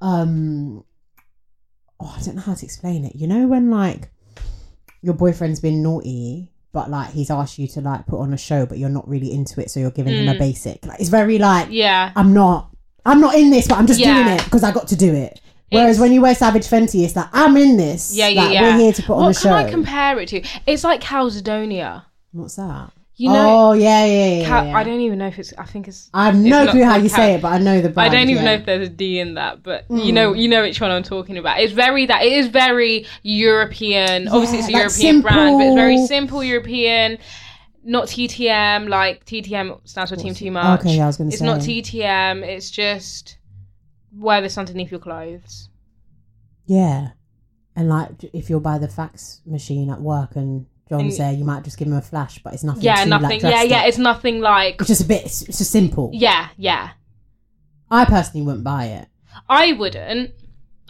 [0.00, 0.84] um,
[2.00, 3.14] oh, I don't know how to explain it.
[3.16, 4.10] You know, when like
[5.02, 8.66] your boyfriend's been naughty, but like he's asked you to like put on a show,
[8.66, 10.38] but you're not really into it, so you're giving him a Mm.
[10.38, 10.84] basic.
[10.86, 12.12] Like, it's very like, Yeah.
[12.16, 12.70] I'm not.
[13.06, 14.14] I'm not in this, but I'm just Yeah.
[14.14, 15.40] doing it because I got to do it.
[15.70, 18.14] Whereas It's- when you wear Savage Fenty, it's like I'm in this.
[18.14, 18.62] Yeah, yeah, Like, yeah.
[18.62, 19.54] We're here to put on what a can show.
[19.56, 20.42] I compare it to?
[20.66, 22.02] It's like Calzedonia.
[22.32, 22.90] What's that?
[23.20, 24.48] You know, oh yeah, yeah, yeah.
[24.48, 24.76] Ca- yeah.
[24.76, 25.52] I don't even know if it's.
[25.58, 26.08] I think it's.
[26.14, 28.12] I have no clue how you Ca- say it, but I know the brand.
[28.12, 28.50] I don't even yeah.
[28.50, 29.96] know if there's a D in that, but hmm.
[29.96, 31.58] you know, you know which one I'm talking about.
[31.58, 34.28] It's very that it is very European.
[34.28, 36.08] Obviously, it's a like European brand, but it's very simple.
[36.08, 37.18] simple European.
[37.82, 40.80] Not TTM, like TTM stands for Team Too Much.
[40.80, 41.34] Okay, yeah, I was gonna say.
[41.34, 41.58] It's not.
[41.58, 42.46] TTM.
[42.46, 43.38] It's just
[44.16, 45.70] wear this underneath your clothes.
[46.66, 47.08] Yeah,
[47.74, 51.44] and like if you're by the fax machine at work and John's And- there, you
[51.44, 52.82] might just give him a flash, but it's nothing.
[52.82, 53.42] Yeah, too, nothing.
[53.42, 53.84] Like, yeah, yeah.
[53.86, 54.76] It's nothing like.
[54.80, 55.24] It's just a bit.
[55.24, 56.10] It's, it's just simple.
[56.12, 56.90] Yeah, yeah.
[57.90, 59.08] I personally wouldn't buy it.
[59.48, 60.32] I wouldn't.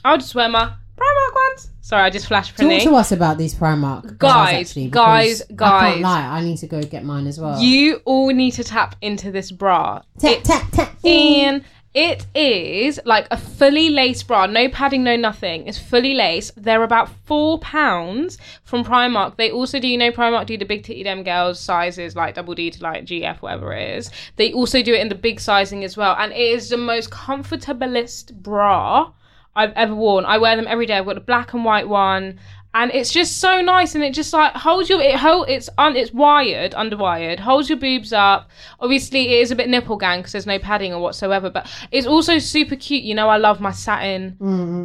[0.04, 1.70] I would just wear my Primark ones.
[1.80, 5.54] Sorry, I just flashed Talk to us about these Primark Guys, actually, guys, because I
[5.54, 5.92] guys.
[5.92, 6.26] can't lie.
[6.26, 7.60] I need to go get mine as well.
[7.62, 10.02] You all need to tap into this bra.
[10.18, 11.04] tap tap tap.
[11.04, 11.64] and
[11.98, 15.66] it is like a fully lace bra, no padding, no nothing.
[15.66, 16.52] It's fully lace.
[16.56, 19.36] They're about four pounds from Primark.
[19.36, 22.54] They also do, you know, Primark do the big titty dem girls sizes like double
[22.54, 24.12] D to like GF, whatever it is.
[24.36, 27.10] They also do it in the big sizing as well, and it is the most
[27.10, 29.10] comfortablest bra
[29.56, 30.24] I've ever worn.
[30.24, 30.98] I wear them every day.
[30.98, 32.38] I've got a black and white one.
[32.74, 35.96] And it's just so nice, and it just like holds your it hold it's un,
[35.96, 38.50] it's wired underwired holds your boobs up.
[38.78, 42.06] Obviously, it is a bit nipple gang because there's no padding or whatsoever, but it's
[42.06, 43.02] also super cute.
[43.04, 44.36] You know, I love my satin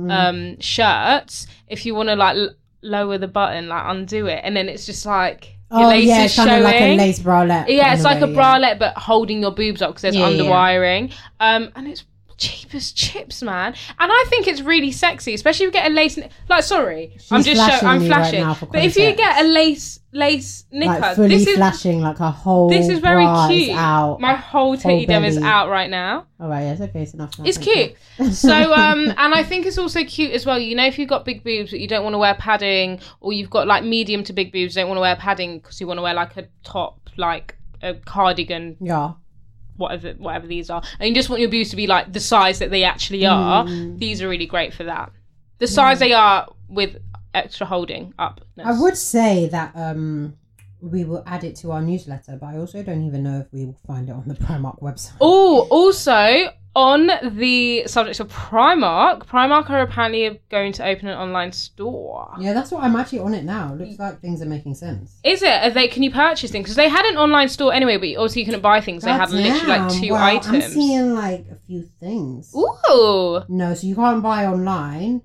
[0.09, 1.45] um shirts.
[1.67, 4.85] If you want to like l- lower the button, like undo it, and then it's
[4.85, 6.63] just like your Oh lace yeah, is showing.
[6.63, 7.67] like a lace bralette.
[7.67, 8.59] Yeah, it's like a way, yeah.
[8.59, 10.43] bralette, but holding your boobs up because there's Yeah, yeah, yeah.
[10.43, 11.13] underwiring.
[11.39, 12.05] Um, and it's
[12.43, 13.73] cheap as chips, man.
[13.99, 16.17] And I think it's really sexy, especially if you get a lace.
[16.49, 18.55] Like, sorry, I'm just flashing show, I'm right flashing.
[18.55, 22.19] for but if you get a lace lace knicker, Like fully this is flashing, like
[22.19, 22.69] a whole.
[22.69, 23.75] this is very cute.
[23.75, 24.19] out.
[24.19, 26.27] My whole titty dem is out right now.
[26.39, 27.37] All right, yes, okay, it's enough.
[27.39, 27.95] now, It's cute.
[28.31, 30.59] So um and I think it's also cute as well.
[30.59, 33.33] You know if you've got big boobs but you don't want to wear padding or
[33.33, 35.97] you've got like medium to big boobs, don't want to wear padding because you want
[35.97, 39.13] to wear like a top like a cardigan Yeah.
[39.77, 42.59] Whatever whatever these are, and you just want your boobs to be like the size
[42.59, 43.99] that they actually are, Mm.
[43.99, 45.11] these are really great for that.
[45.59, 46.97] The size they are with
[47.33, 48.41] extra holding up.
[48.63, 50.35] I would say that um
[50.81, 53.65] we will add it to our newsletter, but I also don't even know if we
[53.65, 55.13] will find it on the Primark website.
[55.21, 61.51] Oh, also on the subject of Primark, Primark are apparently going to open an online
[61.51, 62.33] store.
[62.39, 63.75] Yeah, that's what I'm actually on it now.
[63.75, 65.19] Looks like things are making sense.
[65.23, 65.49] Is it?
[65.49, 65.87] Are they?
[65.87, 66.63] Can you purchase things?
[66.63, 69.03] Because they had an online store anyway, but obviously you couldn't buy things.
[69.03, 72.53] They had literally like two Well, I'm seeing like a few things.
[72.55, 73.43] Ooh.
[73.47, 75.21] No, so you can't buy online,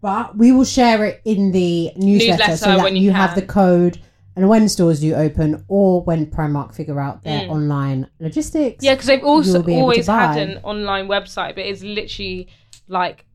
[0.00, 3.34] but we will share it in the newsletter, Newsletter so that when you, you have
[3.34, 4.00] the code.
[4.34, 7.50] And when stores do open, or when Primark figure out their Mm.
[7.50, 12.48] online logistics, Yeah, because they've also be always had an online website, but it's literally
[12.88, 13.26] like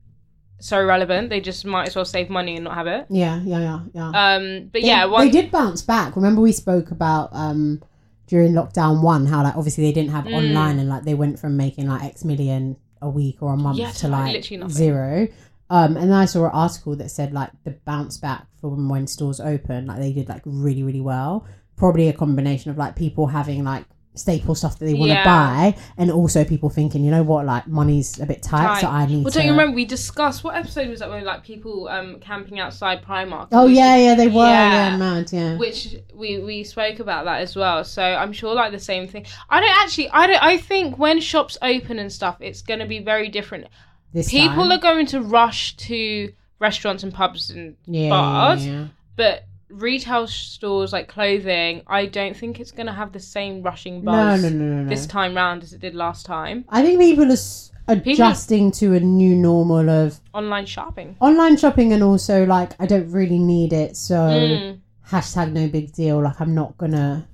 [0.60, 1.30] so relevant.
[1.30, 3.06] They just might as well save money and not have it.
[3.10, 4.08] yeah, yeah, yeah, yeah.
[4.36, 6.16] Um, but They- yeah, they did bounce back.
[6.16, 7.82] Remember we spoke about um
[8.26, 10.34] during lockdown one how like obviously they didn't have Mm.
[10.34, 13.78] online and like they went from making like X million a week or a month
[13.78, 15.28] Yeah, to like, like literally zero.
[15.69, 19.06] Um, and then I saw an article that said like the bounce back from when
[19.08, 21.45] stores open, like they did like really really well.
[21.75, 25.23] Probably a combination of like people having like staple stuff that they want to Yeah.
[25.23, 29.06] buy, and also people thinking, you know what, like money's a bit tight, so I
[29.06, 32.19] need well, don't you remember we discussed what episode was that when like people um
[32.19, 33.49] camping outside Primark?
[33.51, 34.43] Oh yeah, yeah, they were.
[34.43, 34.89] Yeah.
[34.91, 35.32] Yeah, mad.
[35.32, 35.58] Yeah.
[35.58, 39.23] which we we spoke about that as well so i'm sure like the same thing
[39.51, 42.88] i don't actually i don't i think when shops open and stuff it's going to
[42.88, 43.67] be very different
[44.13, 44.72] This people time.
[44.72, 48.88] are going to rush to restaurants and pubs and yeah, bars yeah, yeah.
[49.15, 54.02] but retail stores like clothing i don't think it's going to have the same rushing
[54.02, 54.89] buzz no, no, no, no.
[54.89, 58.93] this time round as it did last time I think people are s- adjusting to
[58.96, 63.72] a new normal of online shopping online shopping and also like I don't really need
[63.74, 64.80] it, so Mm.
[65.10, 66.22] hashtag no big deal.
[66.24, 67.28] Like I'm not gonna.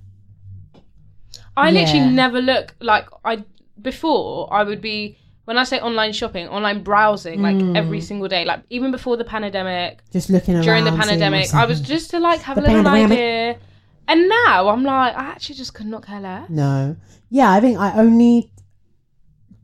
[1.55, 1.81] I Yeah.
[1.81, 3.43] literally never look like I
[3.81, 7.75] before I would be when I say online shopping, online browsing like Mm.
[7.77, 8.45] every single day.
[8.45, 12.19] Like even before the pandemic, Just looking around during the pandemic, I was just to
[12.19, 13.57] like have The a little idea.
[14.07, 16.49] And now I'm like, I actually just could not care less.
[16.49, 16.95] no.
[17.29, 18.51] Yeah, I think I only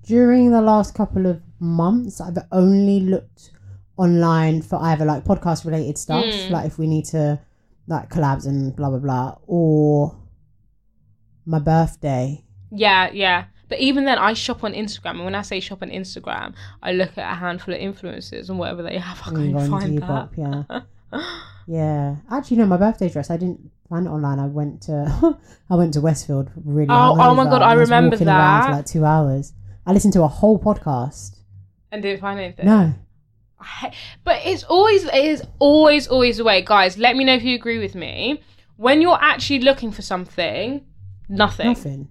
[0.03, 3.51] during the last couple of months I've only looked
[3.97, 6.49] online for either like podcast related stuff, Mm.
[6.51, 7.39] like if we need to
[7.87, 10.15] like collabs and blah blah blah, or
[11.45, 12.43] my birthday.
[12.71, 13.45] Yeah, yeah.
[13.69, 16.91] But even then, I shop on Instagram, and when I say shop on Instagram, I
[16.91, 19.97] look at a handful of influencers and whatever they have, I can go into find
[19.99, 20.29] that.
[20.35, 21.19] yeah.
[21.67, 22.65] Yeah, actually, no.
[22.65, 23.29] My birthday dress.
[23.29, 24.39] I didn't find it online.
[24.39, 25.37] I went to,
[25.69, 26.49] I went to Westfield.
[26.55, 26.87] Really.
[26.89, 28.71] Oh, oh my God, I was remember around for that.
[28.71, 29.53] like two hours.
[29.85, 31.35] I listened to a whole podcast.
[31.91, 32.65] and didn't find anything.
[32.65, 32.93] No,
[33.59, 33.91] I
[34.23, 36.97] But it's always it is always always the way, guys.
[36.97, 38.41] Let me know if you agree with me.
[38.77, 40.85] When you're actually looking for something,
[41.27, 41.67] nothing.
[41.67, 42.07] Nothing.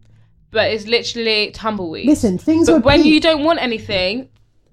[0.50, 2.06] But it's literally tumbleweed.
[2.06, 3.12] Listen, things but were when peak.
[3.12, 4.28] you don't want anything,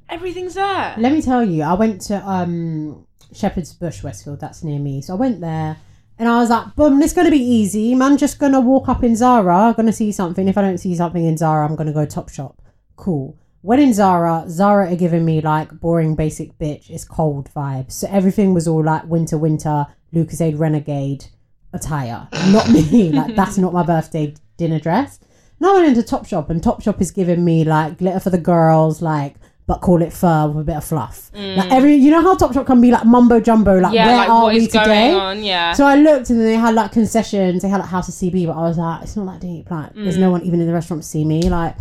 [0.10, 0.96] everything's there.
[0.98, 4.40] Let me tell you, I went to um Shepherd's Bush, Westfield.
[4.40, 5.02] That's near me.
[5.02, 5.78] So I went there,
[6.18, 7.94] and I was like, "Boom, it's gonna be easy.
[7.94, 10.48] Man, just gonna walk up in Zara, gonna see something.
[10.48, 12.62] If I don't see something in Zara, I'm gonna go Top Shop.
[12.96, 14.46] Cool." Went in Zara.
[14.48, 16.90] Zara are giving me like boring, basic bitch.
[16.92, 17.94] It's cold vibes.
[17.94, 21.26] So everything was all like winter, winter, Lucozade Renegade
[21.74, 22.28] attire.
[22.52, 23.10] Not me.
[23.12, 25.20] like that's not my birthday dinner dress.
[25.60, 29.02] Now I went into Topshop and Topshop is giving me like glitter for the girls,
[29.02, 29.36] like
[29.68, 31.32] but call it fur with a bit of fluff.
[31.34, 33.96] Like every, you know how Topshop can be like mumbo jumbo, like Mm.
[33.96, 35.12] Yeah, where like are we today?
[35.14, 35.44] on?
[35.44, 35.72] Yeah.
[35.74, 37.64] So I looked and they had like concessions.
[37.64, 39.72] They had like House of CB, but I was like, it's not that deep.
[39.72, 40.20] Like there's Mm.
[40.22, 41.42] no one even in the restaurant to see me.
[41.50, 41.76] Like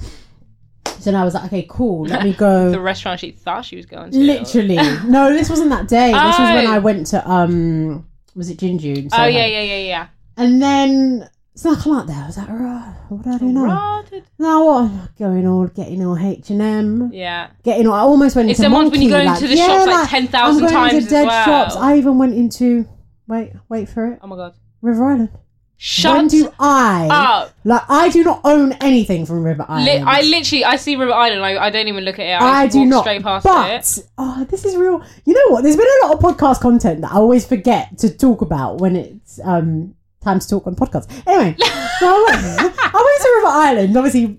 [1.00, 2.06] so now I was like, okay, cool.
[2.06, 2.70] Let me go.
[2.70, 4.18] the restaurant she thought she was going to.
[4.18, 6.06] Literally, no, this wasn't that day.
[6.12, 6.72] This was when Oh.
[6.72, 9.10] I went to um, was it Jinju?
[9.12, 10.06] Oh yeah, yeah, yeah, yeah.
[10.38, 12.16] And then so I come out there.
[12.16, 13.64] I was like, right, what do I do now?
[13.64, 14.24] Rotted.
[14.38, 15.16] Now what?
[15.18, 17.48] Going all, getting all H and M, Yeah.
[17.62, 17.94] getting all.
[17.94, 20.08] I almost went It's into the ones when you Monkey, go into the shops, like,
[20.10, 21.44] 10,000 I'm going times into as dead well.
[21.44, 21.76] shops.
[21.76, 22.88] I even went into.
[23.26, 24.18] Wait, wait for it.
[24.22, 24.54] Oh my god.
[24.82, 25.28] River Island.
[25.76, 27.54] Shut when do I up.
[27.64, 27.82] like?
[27.88, 29.86] I do not own anything from River Island.
[29.86, 31.44] Li- I literally, I see River Island.
[31.44, 32.40] I, I don't even look at it.
[32.40, 33.00] I, I just do walk not.
[33.02, 34.06] straight past but it.
[34.16, 35.02] oh, this is real.
[35.24, 35.62] You know what?
[35.62, 38.94] There's been a lot of podcast content that I always forget to talk about when
[38.96, 41.10] it's um time to talk on podcasts.
[41.26, 41.54] Anyway,
[41.98, 43.96] so I, went, to River Island.
[43.96, 44.36] Obviously,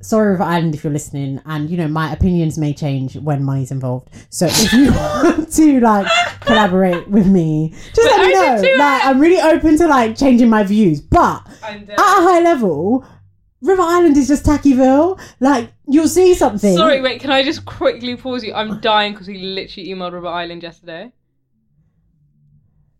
[0.00, 3.70] sorry River Island if you're listening, and you know my opinions may change when money's
[3.70, 4.08] involved.
[4.30, 6.06] So if you want to like
[6.40, 8.76] collaborate with me, just let me know.
[8.78, 13.04] Like I'm really open to like changing my views, but And, at a high level,
[13.60, 15.20] River Island is just Tackyville.
[15.40, 16.76] Like you'll see something.
[16.76, 17.20] Sorry, wait.
[17.20, 18.54] Can I just quickly pause you?
[18.54, 21.12] I'm dying because he literally emailed River Island yesterday.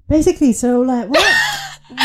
[0.09, 1.35] Basically, so like what?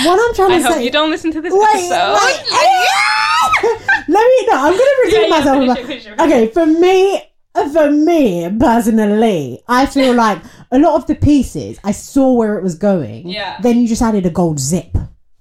[0.05, 0.83] what I'm trying I to hope say.
[0.85, 2.13] you don't listen to this Wait, episode.
[2.13, 2.45] wait.
[4.07, 4.57] Let me know.
[4.57, 5.59] I'm gonna redeem Yeah, yeah, myself.
[5.59, 7.21] finish it, finish it, finish okay, for me,
[7.73, 10.39] for me personally, I feel like
[10.71, 13.27] a lot of the pieces I saw where it was going.
[13.29, 13.59] Yeah.
[13.61, 14.95] Then you just added a gold zip.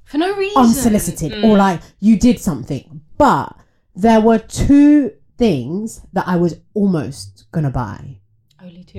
[0.05, 0.62] For no reason.
[0.62, 1.44] unsolicited Mm.
[1.44, 3.03] or like you did something.
[3.18, 3.55] But
[3.94, 8.18] there were two things that I was almost gonna buy.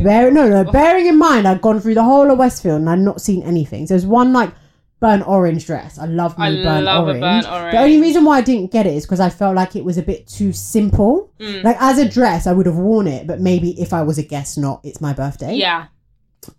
[0.04, 3.00] Bear, no, no, bearing in mind I'd gone through the whole of Westfield and I'd
[3.00, 3.88] not seen anything.
[3.88, 4.52] So there's one like
[5.00, 5.98] burnt orange dress.
[5.98, 7.22] I love me I burnt, love orange.
[7.22, 7.72] burnt orange.
[7.74, 9.98] The only reason why I didn't get it is because I felt like it was
[9.98, 11.34] a bit too simple.
[11.40, 11.64] Mm.
[11.64, 14.24] Like as a dress, I would have worn it, but maybe if I was a
[14.24, 15.56] guest, not it's my birthday.
[15.56, 15.88] Yeah.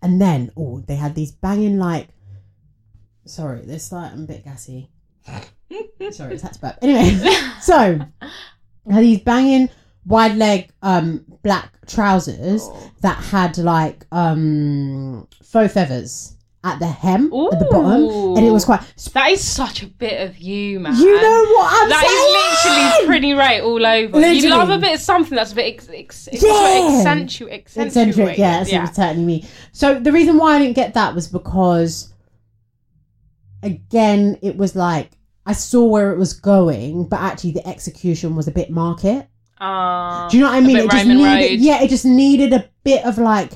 [0.03, 2.09] And then, oh, they had these banging like.
[3.27, 4.91] Sorry, this like I'm a bit gassy.
[6.11, 6.79] Sorry, it's had to burp.
[6.83, 8.01] Anyway, so
[8.91, 9.71] had these banging
[10.07, 12.91] wide leg um black trousers Oh.
[13.03, 18.67] that had like um faux feathers at the hem at the bottom, and it was
[18.67, 18.81] quite.
[19.15, 20.95] That is such a bit of you, man.
[20.95, 22.83] You know what I'm That is saying?
[22.99, 24.31] literally pretty right all over.
[24.31, 26.41] You love a bit of something that's a bit ex- ex- Yeah.
[26.43, 27.87] accentu- accentuated.
[27.87, 28.37] eccentric.
[28.39, 28.85] Yeah, that's yeah.
[28.91, 29.45] certainly me.
[29.73, 32.13] So the reason why I didn't get that was because,
[33.63, 35.13] again, it was like
[35.47, 39.29] I saw where it was going, but actually the execution was a bit market.
[39.61, 40.77] Uh, Do you know what I mean?
[40.79, 43.53] It just needed, yeah, it just needed a bit of like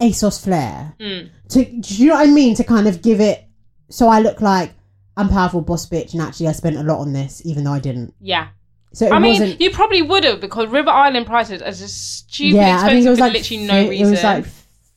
[0.00, 0.94] ASOS flair.
[0.98, 1.30] Mm.
[1.50, 2.56] To do you know what I mean?
[2.56, 3.44] To kind of give it,
[3.88, 4.72] so I look like
[5.16, 7.78] I'm powerful boss bitch, and actually I spent a lot on this, even though I
[7.80, 8.14] didn't.
[8.20, 8.48] Yeah.
[8.92, 12.80] So I mean, you probably would have because River Island prices are just stupid yeah,
[12.82, 14.06] I think it was like literally no reason.
[14.06, 14.46] It was like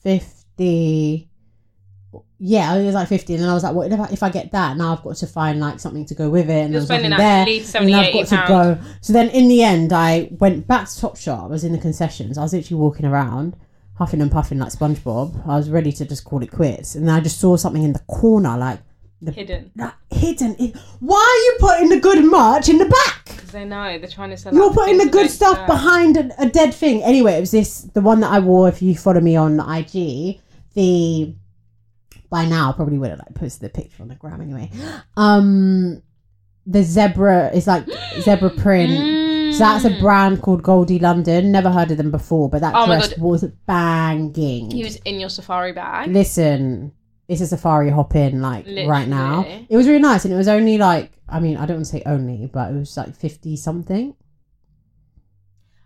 [0.02, 1.29] fifty.
[2.42, 4.30] Yeah, it was like fifty, and then I was like, "What if I, if I
[4.30, 4.78] get that?
[4.78, 7.18] Now I've got to find like something to go with it." And You're spending at
[7.18, 8.90] there, least and 70, then I've 80 got to go.
[9.02, 11.44] So then, in the end, I went back to Topshop.
[11.44, 12.38] I was in the concessions.
[12.38, 13.58] I was literally walking around,
[13.96, 15.46] huffing and puffing like SpongeBob.
[15.48, 17.92] I was ready to just call it quits, and then I just saw something in
[17.92, 18.80] the corner, like
[19.34, 20.56] hidden that hidden.
[20.60, 23.30] It, why are you putting the good merch in the back?
[23.50, 24.54] because they know they're trying to sell.
[24.54, 27.02] You're putting the good stuff behind a, a dead thing.
[27.04, 28.70] Anyway, it was this the one that I wore.
[28.70, 30.40] If you follow me on IG,
[30.74, 31.34] the
[32.30, 34.70] by now I probably would have like posted the picture on the gram anyway.
[35.18, 36.02] Um,
[36.66, 37.86] the zebra is like
[38.22, 39.54] zebra print.
[39.56, 40.00] So that's a Mm.
[40.00, 41.52] brand called Goldie London.
[41.52, 44.70] Never heard of them before, but that Oh dress was banging.
[44.72, 46.10] He was in your safari bag.
[46.12, 46.92] Listen,
[47.28, 49.46] it's a safari hop in like right now.
[49.68, 51.92] It was really nice, and it was only like I mean I don't want to
[51.92, 54.14] say only, but it was like fifty something.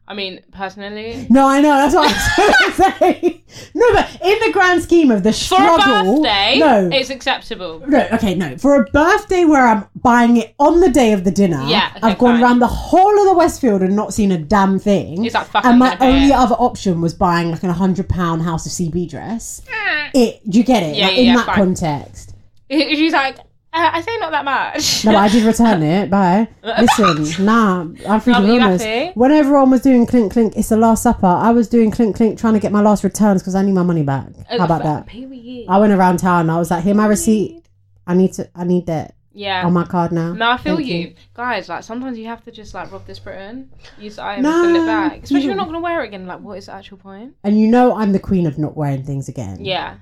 [0.06, 1.70] I mean, personally, No, I know.
[1.70, 3.42] That's what I was saying.
[3.74, 7.82] No, but in the grand scheme of the for struggle, a birthday, no, it's acceptable.
[7.88, 8.58] no, okay, no.
[8.58, 12.00] For a birthday where I'm buying it on the day of the dinner, Yeah, okay,
[12.08, 12.44] I've gone fine.
[12.44, 15.24] around the whole of the Westfield and not seen a damn thing.
[15.24, 16.32] It's like, fuck, I'm and my only it.
[16.34, 19.62] other option was buying like a hundred pound House of CB dress.
[19.72, 20.10] Mm.
[20.16, 20.98] It, do you get it?
[20.98, 21.56] Yeah, Like, yeah, in yeah, that fine.
[21.56, 22.36] context.
[22.70, 23.38] She's like,
[23.76, 25.04] Uh, I say not that much.
[25.04, 26.10] No, but I did return it.
[26.10, 26.48] Bye.
[26.64, 28.86] Listen, nah, I'm freaking you honest.
[28.86, 29.12] happy?
[29.16, 31.26] When everyone was doing clink clink, it's the last supper.
[31.26, 33.82] I was doing clink clink, trying to get my last returns because I need my
[33.84, 34.28] money back.
[34.48, 35.08] How about that?
[35.08, 35.66] Period.
[35.70, 36.50] I went around town.
[36.52, 37.64] I was like, "Here, my receipt.
[38.06, 38.48] I need to.
[38.54, 39.66] I need that Yeah.
[39.66, 41.16] on my card now." No, I feel Thank you.
[41.34, 41.68] guys.
[41.68, 44.76] Like sometimes you have to just like rob this Britain, use the item No, and
[44.76, 45.14] send it back.
[45.24, 46.28] Especially if you're not gonna wear it again.
[46.28, 47.34] Like, what is the actual point?
[47.44, 49.66] And you know, I'm the queen of not wearing things again.
[49.66, 49.96] Yeah.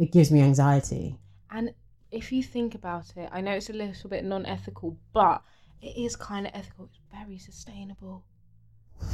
[0.00, 1.16] it gives me anxiety.
[1.50, 1.70] And
[2.10, 5.42] if you think about it, I know it's a little bit non-ethical, but
[5.82, 6.86] it is kind of ethical.
[6.86, 8.24] It's very sustainable.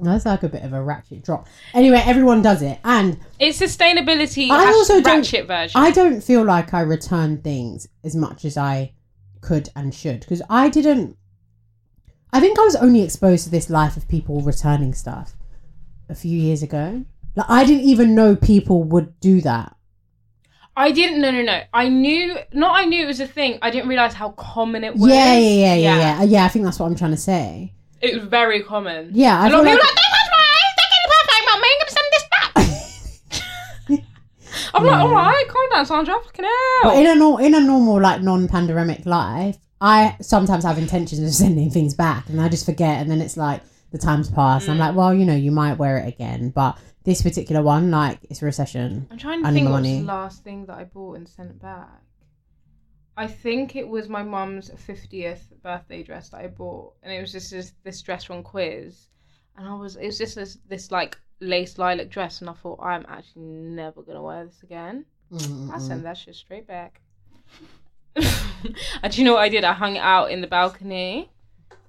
[0.00, 1.46] That's like a bit of a ratchet drop.
[1.72, 4.50] Anyway, everyone does it, and It's sustainability.
[4.50, 5.80] I also don't- ratchet version.
[5.80, 8.92] I don't feel like I return things as much as I
[9.40, 11.16] could and should because I didn't.
[12.32, 15.36] I think I was only exposed to this life of people returning stuff
[16.08, 17.04] a few years ago.
[17.36, 19.76] Like I didn't even know people would do that.
[20.76, 21.20] I didn't.
[21.20, 21.62] No, no, no.
[21.72, 22.36] I knew.
[22.52, 22.76] Not.
[22.80, 23.58] I knew it was a thing.
[23.62, 25.08] I didn't realize how common it was.
[25.10, 26.44] Yeah, yeah, yeah, yeah, yeah, yeah.
[26.44, 27.72] I think that's what I'm trying to say.
[28.00, 29.10] It was very common.
[29.12, 30.74] Yeah, I a lot of people like- like, don't touch mine.
[30.78, 31.60] Don't get it perfect, mum.
[31.62, 34.04] I ain't gonna send this back.
[34.74, 36.14] I'm like, all right, calm down, Sandra.
[36.24, 36.80] Fucking hell.
[36.82, 41.32] But in a nor- in a normal like non-pandemic life, I sometimes have intentions of
[41.34, 44.66] sending things back, and I just forget, and then it's like the time's passed.
[44.66, 44.72] Mm.
[44.72, 48.18] I'm like, well, you know, you might wear it again, but this particular one, like,
[48.28, 49.06] it's a recession.
[49.10, 50.00] I'm trying to I need think my what money.
[50.00, 52.02] the last thing that I bought and sent back.
[53.16, 57.30] I think it was my mum's 50th birthday dress that I bought, and it was
[57.30, 59.08] just this, this dress from Quiz,
[59.56, 62.80] and I was it was just this, this like lace lilac dress, and I thought
[62.82, 65.04] I'm actually never gonna wear this again.
[65.72, 67.00] I sent that shit straight back.
[68.16, 68.24] and
[69.12, 69.62] do you know what I did?
[69.64, 71.30] I hung it out in the balcony.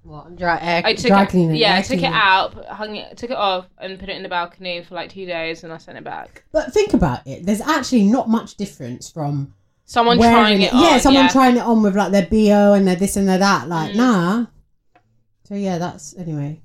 [0.05, 0.81] What dry air?
[0.85, 1.55] I took dry it, cleaning.
[1.55, 4.21] yeah, air I took it out, hung it, took it off, and put it in
[4.23, 6.43] the balcony for like two days, and I sent it back.
[6.51, 7.43] But think about it.
[7.45, 9.53] There's actually not much difference from
[9.85, 10.83] Someone wearing trying it, on.
[10.83, 11.29] Yeah, someone yeah.
[11.31, 13.67] trying it on with like their bo and their this and their that.
[13.67, 13.95] Like, Mm.
[13.95, 14.45] nah.
[15.43, 16.61] So yeah, that's anyway.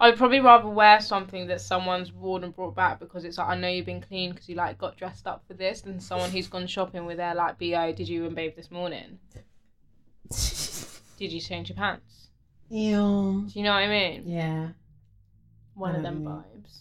[0.00, 3.54] I'd probably rather wear something that someone's worn and brought back because it's like I
[3.56, 6.48] know you've been clean because you like got dressed up for this than someone who's
[6.48, 7.92] gone shopping with their like bo.
[7.92, 9.18] Did you and bathe this morning?
[11.18, 12.19] Did you change your pants?
[12.70, 13.46] Ew.
[13.48, 14.22] Do you know what I mean?
[14.26, 14.68] Yeah.
[15.74, 16.80] One of them what vibes.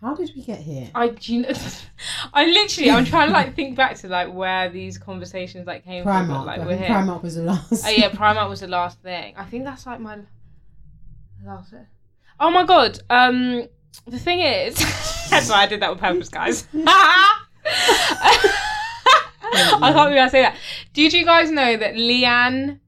[0.00, 0.90] How did we get here?
[0.94, 1.48] I do you know,
[2.32, 6.04] I literally I'm trying to like think back to like where these conversations like came
[6.04, 6.28] from.
[6.28, 6.38] Primark.
[6.38, 6.88] But, like I we're here.
[6.88, 7.84] Primark was the last.
[7.84, 9.34] Oh yeah, Primark was the last thing.
[9.36, 10.20] I think that's like my
[11.44, 11.74] last.
[12.38, 13.00] Oh my god.
[13.10, 13.66] Um,
[14.06, 14.76] the thing is,
[15.30, 16.66] that's why I did that on purpose, guys.
[19.82, 20.56] I can't believe I say that.
[20.92, 22.80] Did you guys know that Leigh-Anne?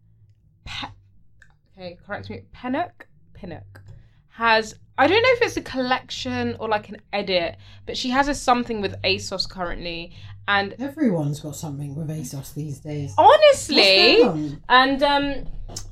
[1.76, 2.42] Okay, correct me.
[2.52, 3.06] Pinnock.
[3.34, 3.80] Pinnock
[4.28, 4.74] has.
[4.98, 7.56] I don't know if it's a collection or like an edit,
[7.86, 10.12] but she has a something with ASOS currently,
[10.46, 13.14] and Everyone's got something with ASOS these days.
[13.18, 14.18] honestly.
[14.20, 14.62] What's going on?
[14.68, 15.46] And um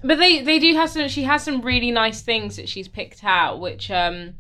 [0.05, 3.25] but they they do have some she has some really nice things that she's picked
[3.25, 4.35] out which um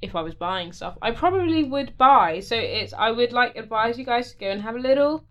[0.00, 2.38] if I was buying stuff I probably would buy.
[2.40, 5.24] So it's I would like advise you guys to go and have a little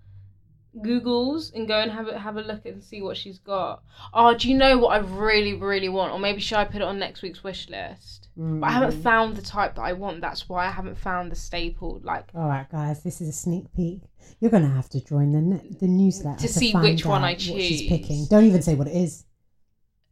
[0.83, 3.83] Googles and go and have a have a look and see what she's got.
[4.13, 6.11] Oh, do you know what I really really want?
[6.13, 8.29] Or maybe should I put it on next week's wish list?
[8.35, 10.21] But I haven't found the type that I want.
[10.21, 13.65] That's why I haven't found the staple like All right, guys, this is a sneak
[13.75, 14.01] peek.
[14.39, 17.31] You're gonna have to join the ne- the newsletter To see find which one I
[17.31, 17.89] what she's choose.
[17.89, 18.25] picking.
[18.29, 19.25] Don't even say what it is.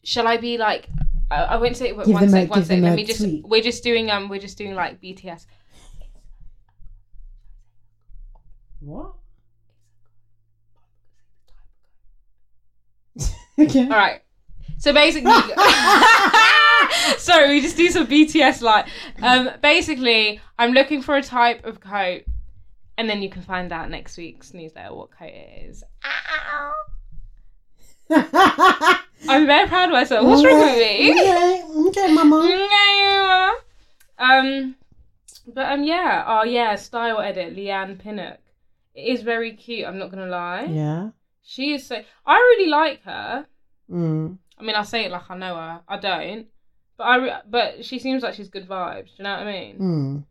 [0.04, 0.89] shall I be like?
[1.30, 1.97] I, I won't say it.
[1.97, 2.82] Give one a- sec, one sec.
[2.82, 3.19] Let me just.
[3.19, 3.45] tweet.
[3.47, 4.30] We're just doing um.
[4.30, 5.45] We're just doing like BTS.
[8.80, 9.13] What?
[13.60, 13.84] okay.
[13.84, 14.21] All right.
[14.78, 15.32] So basically,
[17.17, 18.88] sorry, we just do some BTS like.
[19.21, 22.23] Um, basically, I'm looking for a type of coat,
[22.97, 25.84] and then you can find out next week's newsletter what coat it is.
[28.10, 30.25] I'm very proud of myself.
[30.25, 31.12] What's wrong with me?
[31.12, 32.39] Okay, okay, mama.
[34.19, 34.75] um,
[35.47, 38.39] but um, yeah, oh yeah, style edit, Leigh-Anne Pinnock.
[38.93, 39.88] It is very cute.
[39.88, 40.65] I'm not gonna lie.
[40.65, 41.10] Yeah.
[41.45, 42.01] She is so.
[42.25, 43.45] I really like her.
[43.89, 44.38] Mm.
[44.58, 45.81] I mean, I say it like I know her.
[45.88, 46.47] I don't,
[46.97, 47.15] but I.
[47.17, 49.06] Re- but she seems like she's good vibes.
[49.06, 49.79] Do you know what I mean?
[49.79, 50.23] Mm.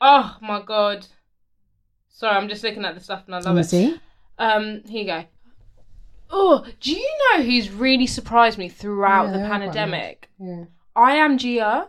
[0.00, 1.06] Oh my god.
[2.08, 3.64] Sorry, I'm just looking at the stuff and I love it.
[3.64, 4.00] see.
[4.38, 5.24] Um, here you go.
[6.30, 10.28] Oh, do you know who's really surprised me throughout Yeah, the pandemic?
[10.40, 10.64] Yeah.
[10.96, 11.88] I am Gia.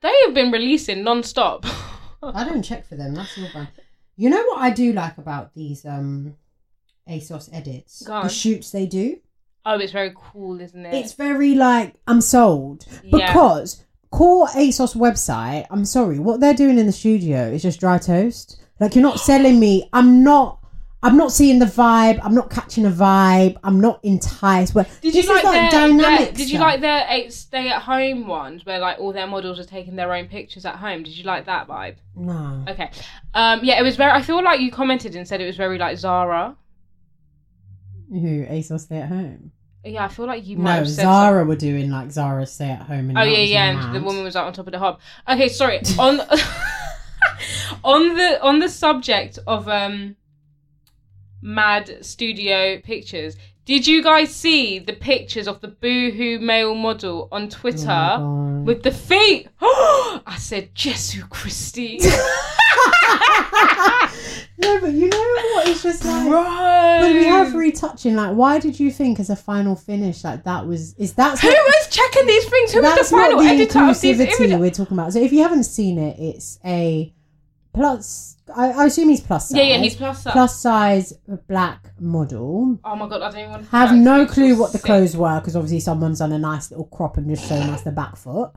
[0.00, 1.66] They have been releasing non-stop.
[2.22, 3.14] I don't check for them.
[3.14, 3.68] That's your brand.
[4.16, 6.36] You know what I do like about these um
[7.08, 8.02] ASOS edits?
[8.06, 8.22] Go on.
[8.24, 9.18] The shoots they do.
[9.66, 10.94] oh, it's very cool, isn't it?
[10.94, 13.32] It's very like I'm sold Yeah.
[13.32, 15.66] because core ASOS website.
[15.70, 18.60] I'm sorry, what they're doing in the studio is just dry toast.
[18.80, 19.88] Like you're not selling me.
[19.92, 20.56] I'm not
[21.02, 22.20] I'm not seeing the vibe.
[22.22, 23.56] I'm not catching a vibe.
[23.64, 24.74] I'm not enticed.
[24.74, 26.18] But Did this you like, is like their, dynamic.
[26.18, 26.60] their- Did you stuff.
[26.60, 30.12] like their eight stay at home ones where like all their models are taking their
[30.12, 31.02] own pictures at home?
[31.02, 31.96] Did you like that vibe?
[32.16, 32.64] No.
[32.68, 32.90] Okay.
[33.32, 33.60] Um.
[33.62, 34.10] Yeah, it was very.
[34.12, 36.54] I feel like you commented and said it was very like Zara.
[38.10, 39.52] Who ASOS stay at home?
[39.84, 42.70] Yeah, I feel like you might No, have said Zara were doing like Zara stay
[42.70, 43.10] at home.
[43.10, 45.00] And Oh yeah, yeah, and the woman was out on top of the hob.
[45.28, 45.80] Okay, sorry.
[45.98, 46.20] On
[47.84, 50.16] on the on the subject of um
[51.40, 57.48] mad studio pictures, did you guys see the pictures of the boohoo male model on
[57.48, 59.48] Twitter Oh with the feet?
[59.62, 62.00] I said, Jesu Christi.
[64.58, 65.18] no, but you know
[65.54, 65.68] what?
[65.68, 66.28] It's just like.
[66.28, 66.42] Bro.
[66.42, 68.16] But we have retouching.
[68.16, 70.94] Like, why did you think as a final finish like that was?
[70.94, 72.72] Is that Who was checking these things?
[72.72, 74.58] Who was the that's final not the editor of these inclusivity images?
[74.58, 75.12] we're talking about.
[75.12, 77.12] So if you haven't seen it, it's a
[77.72, 78.36] plus.
[78.54, 79.56] I, I assume he's plus size.
[79.56, 80.32] Yeah, yeah, he's plus size.
[80.32, 81.12] plus size
[81.48, 82.78] black model.
[82.84, 84.86] Oh my god, I don't even want to Have no clue what the sick.
[84.86, 87.92] clothes were because obviously someone's done a nice little crop and just shown us the
[87.92, 88.50] back foot.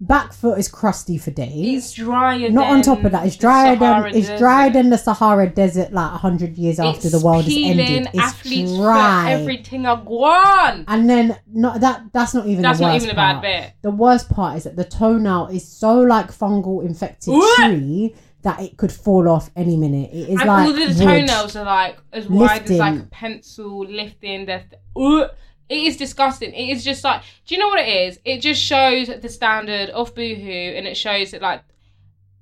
[0.00, 1.78] Back foot is crusty for days.
[1.78, 2.50] It's drier.
[2.50, 4.38] Not on top of that, it's drier than it's Desert.
[4.38, 8.08] drier than the Sahara Desert like hundred years after the world has ended.
[8.12, 9.30] It's dry.
[9.32, 10.84] everything I want.
[10.88, 13.42] And then not that that's not even That's the not worst even a bad part.
[13.42, 13.72] bit.
[13.82, 18.76] The worst part is that the toenail is so like fungal infected tree that it
[18.76, 20.10] could fall off any minute.
[20.12, 23.86] It is and like all the toenails are like as wide as like a pencil
[23.86, 24.44] lifting.
[24.44, 25.30] They're th-.
[25.68, 26.52] It is disgusting.
[26.52, 28.18] It is just like, do you know what it is?
[28.24, 31.62] It just shows the standard of Boohoo, and it shows that like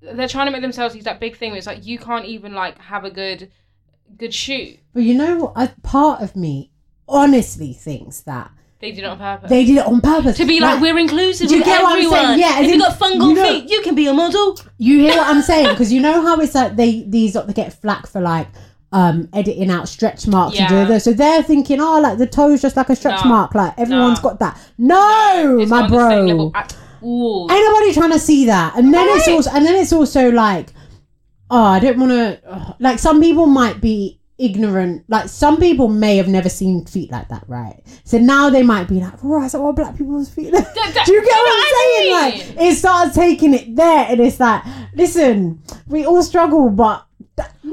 [0.01, 1.51] they're trying to make themselves these like big thing.
[1.51, 3.51] Where it's like you can't even like have a good,
[4.17, 4.79] good shoot.
[4.93, 5.53] But you know what?
[5.57, 6.71] A part of me
[7.09, 8.51] honestly thinks that
[8.81, 9.51] They did it on purpose.
[9.51, 12.11] they did it on purpose to be like, we're inclusive Do you get what I'm
[12.11, 12.39] saying?
[12.41, 14.59] Yeah, if you got fungal you know- feet, you can be a model.
[14.79, 15.69] You hear what I'm saying?
[15.69, 18.49] Because you know how it's like they these they get flack for like
[18.93, 20.85] um editing out stretch marks and Yeah.
[20.85, 21.05] do this.
[21.05, 23.31] So they're thinking, oh, like the toe's just like a stretch No.
[23.31, 23.55] mark.
[23.55, 24.31] Like everyone's No.
[24.31, 24.59] got that.
[24.79, 26.53] No, It's my not on the same bro.
[26.55, 27.49] at all.
[27.51, 28.77] Ain't nobody trying to see that.
[28.77, 30.73] And then it's also and then it's also like,
[31.51, 32.77] oh, I don't want to.
[32.81, 35.05] Like some people might be ignorant.
[35.09, 37.81] Like some people may have never seen feet like that, right?
[38.05, 40.53] So now they might be like, right, so what black people's feet?
[40.53, 42.05] like?" that- Do you get what I'm what I saying?
[42.57, 42.57] mean?
[42.59, 44.63] Like it starts taking it there, and it's like,
[44.95, 47.07] listen, we all struggle, but.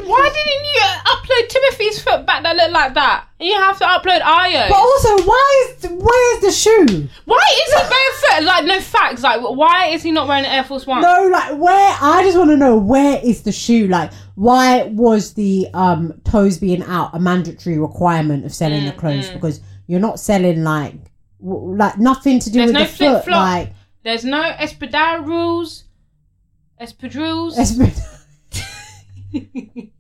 [0.06, 3.26] Why didn't you upload Timothy's foot back that looked like that?
[3.40, 4.68] You have to upload Io.
[4.70, 7.08] But also, why is where's the shoe?
[7.26, 8.46] Why is he barefoot?
[8.46, 9.24] Like no facts.
[9.24, 11.02] Like why is he not wearing an Air Force One?
[11.02, 11.98] No, like where?
[12.02, 13.88] I just want to know where is the shoe?
[13.88, 19.00] Like, why was the um toes being out a mandatory requirement of selling Mm, the
[19.00, 19.30] clothes?
[19.30, 20.96] Because you're not selling like
[21.42, 22.98] w- like nothing to do There's with no the foot.
[22.98, 23.26] flip-flop.
[23.46, 23.74] Like,
[24.04, 25.84] There's no espadrille rules.
[26.82, 27.58] Espadrilles.
[29.32, 29.92] you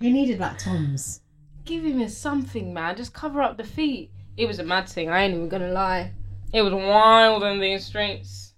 [0.00, 1.20] needed that Toms.
[1.64, 2.96] Give him a something, man.
[2.96, 4.10] Just cover up the feet.
[4.36, 5.10] It was a mad thing.
[5.10, 6.12] I ain't even gonna lie.
[6.52, 8.54] It was wild in these streets.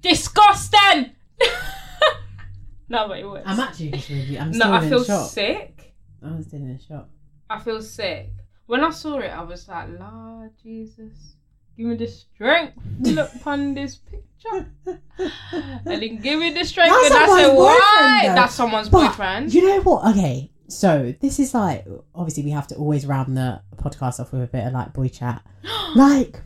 [0.00, 1.12] Disgusting.
[2.88, 3.42] no, but it was.
[3.44, 4.38] I'm actually just really.
[4.38, 5.30] I'm still no, I in feel shock.
[5.30, 5.94] sick.
[6.24, 7.08] I was still in shock.
[7.50, 8.30] I feel sick.
[8.66, 11.36] When I saw it, I was like, Lord Jesus,
[11.76, 14.66] give me the strength to look upon this picture.
[15.18, 16.92] and then give me the strength.
[16.92, 18.20] That's and I said, why?
[18.28, 18.34] though.
[18.34, 19.54] That's someone's But boyfriend.
[19.54, 20.10] you know what?
[20.16, 24.42] Okay, so this is like obviously we have to always round the podcast off with
[24.42, 25.42] a bit of like boy chat.
[25.96, 26.40] like,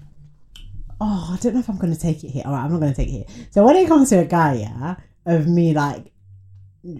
[1.00, 2.42] oh, I don't know if I'm going to take it here.
[2.46, 3.46] All right, I'm not going to take it here.
[3.50, 6.12] So when it comes to a guy, yeah, of me like.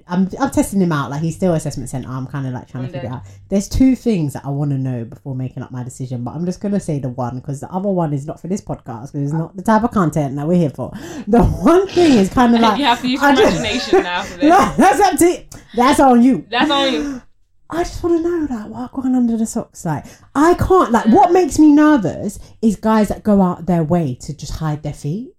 [0.09, 2.85] I'm, I'm testing him out like he's still assessment center I'm kind of like trying
[2.85, 3.01] to Okay.
[3.01, 6.25] figure out there's two things that I want to know before making up my decision
[6.25, 8.61] but I'm just gonna say the one because the other one is not for this
[8.61, 10.91] podcast because it's not the type of content that we're here for
[11.29, 14.03] the one thing is kind of like you have to use I your just- imagination
[14.03, 14.49] now for this.
[14.51, 15.45] no, that's up to
[15.77, 16.47] that's on you.
[16.51, 17.23] That's on you.
[17.69, 20.05] I just want to know like what going under the socks like.
[20.35, 24.33] I can't like what makes me nervous is guys that go out their way to
[24.37, 25.33] just hide their feet.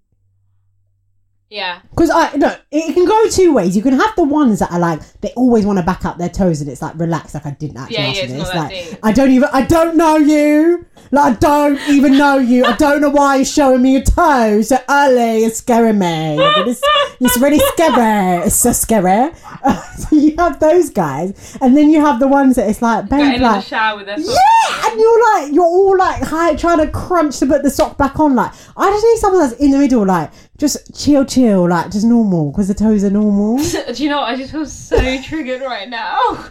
[1.50, 1.80] Yeah.
[1.92, 3.76] Because I no, it can go two ways.
[3.76, 6.28] You can have the ones that are like they always want to back up their
[6.30, 8.44] toes and it's like relax, like I didn't actually Yeah, ask yeah, for it's this.
[8.44, 9.00] not that like deep.
[9.04, 10.86] I don't even I don't know you.
[11.12, 12.66] Like I don't even know you.
[12.66, 15.46] I don't know why you're showing me your toes so early.
[15.46, 16.36] It's scaring me.
[16.40, 16.82] It's,
[17.22, 18.46] it's really scary.
[18.46, 19.32] It's so scary.
[19.98, 23.22] so you have those guys, and then you have the ones that it's like, babe,
[23.22, 26.92] in the like shower with yeah, and you're like, you're all like high, trying to
[26.92, 28.36] crunch to put the sock back on.
[28.36, 32.06] Like, I just need someone that's in the middle, like, just chill, chill, like, just
[32.06, 33.58] normal, because the toes are normal.
[33.94, 34.30] Do you know what?
[34.30, 36.50] I just feel so triggered right now.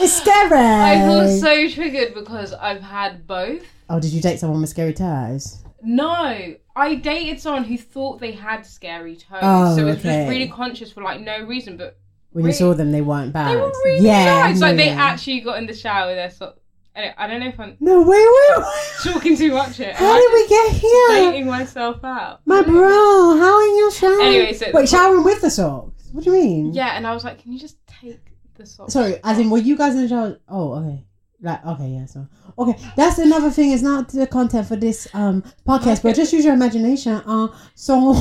[0.00, 0.58] It's scary.
[0.58, 3.62] I feel so triggered because I've had both.
[3.88, 5.62] oh, did you date someone with scary toes?
[5.84, 10.20] No, I dated someone who thought they had scary toes, Oh, so it was okay.
[10.24, 11.76] just really conscious for like no reason.
[11.76, 11.98] But
[12.32, 13.52] When you saw them, they weren't bad.
[13.52, 14.60] They were really yeah, nice.
[14.60, 16.58] Like they actually got in the shower with their socks.
[16.94, 19.12] Anyway, I don't know if I'm No, wait, wait, wait.
[19.12, 19.94] talking too much here.
[19.94, 21.08] How did we get here?
[21.30, 22.40] Dating myself out.
[22.44, 24.26] My bro, how are you showering?
[24.26, 26.10] Anyway, so- Wait, showering with the socks?
[26.12, 26.74] What do you mean?
[26.74, 28.20] Yeah, and I was like, can you just take
[28.56, 28.92] the socks?
[28.92, 30.38] Sorry, as in, were you guys in the shower?
[30.48, 31.04] Oh, okay.
[31.40, 32.28] Like, okay, yeah, so.
[32.58, 33.72] Okay, that's another thing.
[33.72, 37.14] It's not the content for this um podcast, but just use your imagination.
[37.26, 38.12] Uh, so.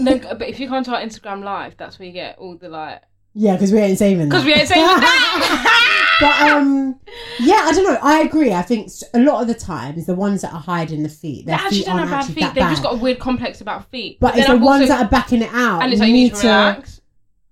[0.00, 2.68] No, but if you come to our Instagram live, that's where you get all the
[2.68, 3.02] like.
[3.38, 4.30] Yeah, because we ain't saving that.
[4.30, 5.84] Because we ain't saving that.
[6.20, 6.98] But um,
[7.38, 7.98] yeah, I don't know.
[8.02, 8.52] I agree.
[8.52, 11.50] I think a lot of the times the ones that are hiding the feet, They
[11.52, 12.34] their actually feet don't have bad feet.
[12.34, 12.70] They've bad.
[12.70, 14.18] just got a weird complex about feet.
[14.20, 15.82] but it's the I've ones also- that are backing it out.
[15.82, 16.84] and it's like you need to to.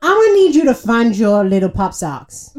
[0.03, 2.57] I'm gonna need you to find your little pop socks.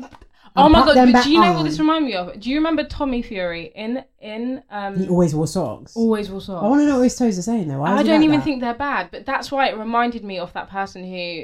[0.55, 0.95] Oh my god!
[0.95, 1.55] them But do you know on.
[1.57, 2.39] what this reminds me of?
[2.39, 4.97] Do you remember Tommy Fury in in um?
[4.97, 5.95] He always wore socks.
[5.95, 6.63] Always wore socks.
[6.63, 7.83] I want to know what his toes are saying though.
[7.83, 8.43] I don't even that?
[8.43, 11.43] think they're bad, but that's why it reminded me of that person who,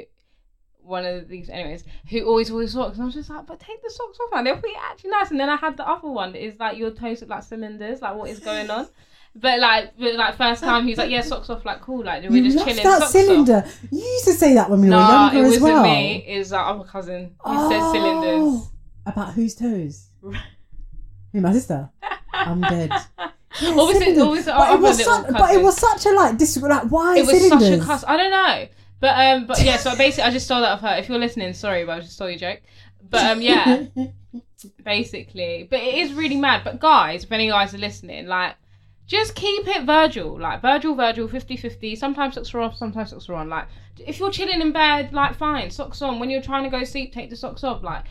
[0.84, 2.94] one of these, anyways, who always wore socks.
[2.94, 4.44] And I was just like, but take the socks off, man.
[4.44, 5.30] They'll be actually nice.
[5.30, 8.02] And then I had the other one that is like your toes look like cylinders.
[8.02, 8.86] Like, what is going on?
[9.36, 12.22] But like, but like first time he was like, yeah, socks off, like cool, like
[12.22, 12.84] we're You just chilling.
[12.84, 13.64] that cylinder.
[13.90, 15.32] You used to say that when we Off.
[15.32, 15.82] were younger as wasn't well.
[15.82, 16.24] me.
[16.24, 17.34] It was like other cousin.
[17.44, 18.30] He said cylinders.
[18.32, 18.70] Oh,
[19.06, 20.06] About whose toes?
[21.32, 21.90] Me, my sister?
[22.32, 22.92] I'm dead.
[23.60, 24.26] Yeah, Or was it- cylinders.
[24.28, 27.18] was it but, it was such, but it was such a like this like why
[27.18, 27.68] it was cylinders?
[27.70, 28.04] such a cuss.
[28.06, 28.68] I don't know,
[29.00, 29.76] but um, but yeah.
[29.76, 30.96] So basically, I just stole that of her.
[30.96, 32.60] If you're listening, sorry, but I just stole your joke.
[33.08, 33.86] But um, yeah,
[34.84, 35.66] basically.
[35.70, 36.62] But it is really mad.
[36.64, 38.56] But guys, if any guys are listening, like,
[39.06, 40.38] just keep it Virgil.
[40.38, 41.96] Like, Virgil, Virgil, 50 50.
[41.96, 43.48] Sometimes socks are off, sometimes socks are on.
[43.48, 43.68] Like,
[43.98, 46.18] if you're chilling in bed, like, fine, socks on.
[46.18, 47.82] When you're trying to go sleep, take the socks off.
[47.82, 48.04] Like,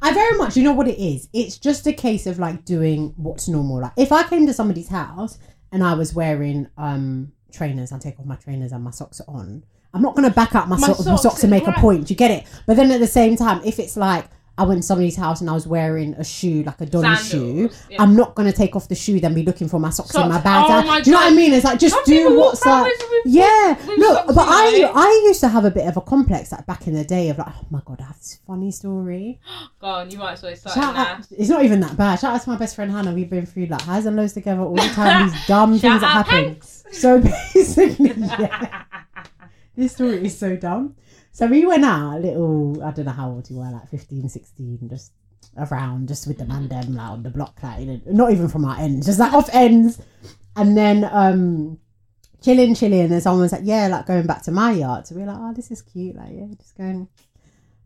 [0.00, 1.28] I very much, you know what it is?
[1.32, 3.80] It's just a case of like doing what's normal.
[3.80, 5.38] Like if I came to somebody's house
[5.72, 9.28] and I was wearing um trainers, I take off my trainers and my socks are
[9.28, 9.64] on.
[9.94, 11.76] I'm not gonna back up my, My socks, my socks, socks to make right.
[11.76, 12.10] a point.
[12.10, 12.44] You get it?
[12.66, 14.26] But then at the same time, if it's like
[14.56, 17.70] I went to somebody's house and I was wearing a shoe, like a dolly shoe,
[17.90, 18.00] yeah.
[18.00, 20.40] I'm not gonna take off the shoe then be looking for my socks, in my
[20.40, 20.66] bag.
[20.68, 21.52] Oh my do you know what I mean?
[21.52, 22.92] It's like just Some do what's like.
[23.24, 24.90] Yeah, with look, but I.
[24.94, 27.38] I used to have a bit of a complex like back in the day of
[27.38, 29.40] like, oh my god, I have this funny story.
[29.80, 32.20] go on, you might as well start Shout out, it's not even that bad.
[32.20, 33.12] Shout out to my best friend Hannah.
[33.12, 35.30] We've been through like highs and lows together all the time.
[35.30, 36.44] These dumb things that happen.
[36.44, 36.84] Hanks.
[36.92, 38.84] So basically, yeah,
[39.76, 40.96] this story is so dumb.
[41.32, 44.28] So we went out a little, I don't know how old you were, like 15,
[44.28, 45.12] 16, just
[45.56, 48.48] around, just with the man them like on the block, like, you know, not even
[48.48, 50.00] from our ends, just like off ends.
[50.56, 51.78] And then um
[52.44, 55.06] chilling, chilling, and someone was like, yeah, like going back to my yard.
[55.06, 57.08] So we are like, oh, this is cute, like, yeah, just going.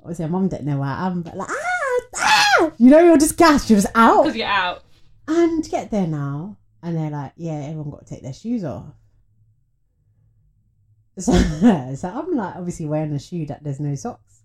[0.01, 3.19] Obviously, my mum didn't know where I am, but like, ah, ah, you know, you're
[3.19, 3.71] just gassed.
[3.71, 4.25] You're just out.
[4.25, 4.83] Because you're out.
[5.27, 8.87] And get there now, and they're like, yeah, everyone got to take their shoes off.
[11.19, 11.33] So,
[11.95, 14.43] so I'm like, obviously wearing a shoe that there's no socks.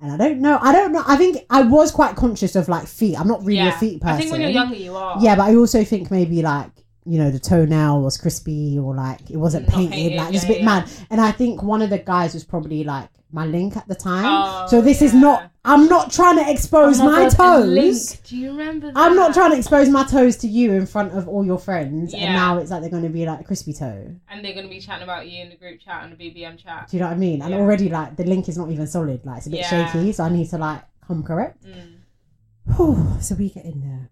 [0.00, 1.02] And I don't know, I don't know.
[1.06, 3.18] I think I was quite conscious of like feet.
[3.18, 3.74] I'm not really yeah.
[3.74, 4.14] a feet person.
[4.14, 5.18] I think when you're younger, you are.
[5.22, 6.70] Yeah, but I also think maybe like,
[7.06, 10.48] you know, the toenail was crispy or like it wasn't Not painted, like just a
[10.48, 10.64] bit yeah.
[10.64, 10.90] mad.
[11.10, 14.24] And I think one of the guys was probably like my link at the time.
[14.28, 18.16] Oh, so this is not, I'm not trying to expose Oh my, God, toes.
[18.24, 18.96] Do you remember that?
[18.96, 22.12] I'm not trying to expose my toes to you in front of all your friends,
[22.12, 22.24] Yeah.
[22.26, 24.14] and now it's like they're going to be like a crispy toe.
[24.28, 26.56] And they're going to be chatting about you in the group chat and the BBM
[26.58, 26.88] chat.
[26.90, 27.42] Do you know what I mean?
[27.42, 27.60] And Yeah.
[27.60, 29.86] already like the link is not even solid; like it's a bit Yeah.
[29.92, 31.64] shaky, so I need to like come correct.
[31.64, 32.76] Mm.
[32.76, 34.10] Whew, so we get in there.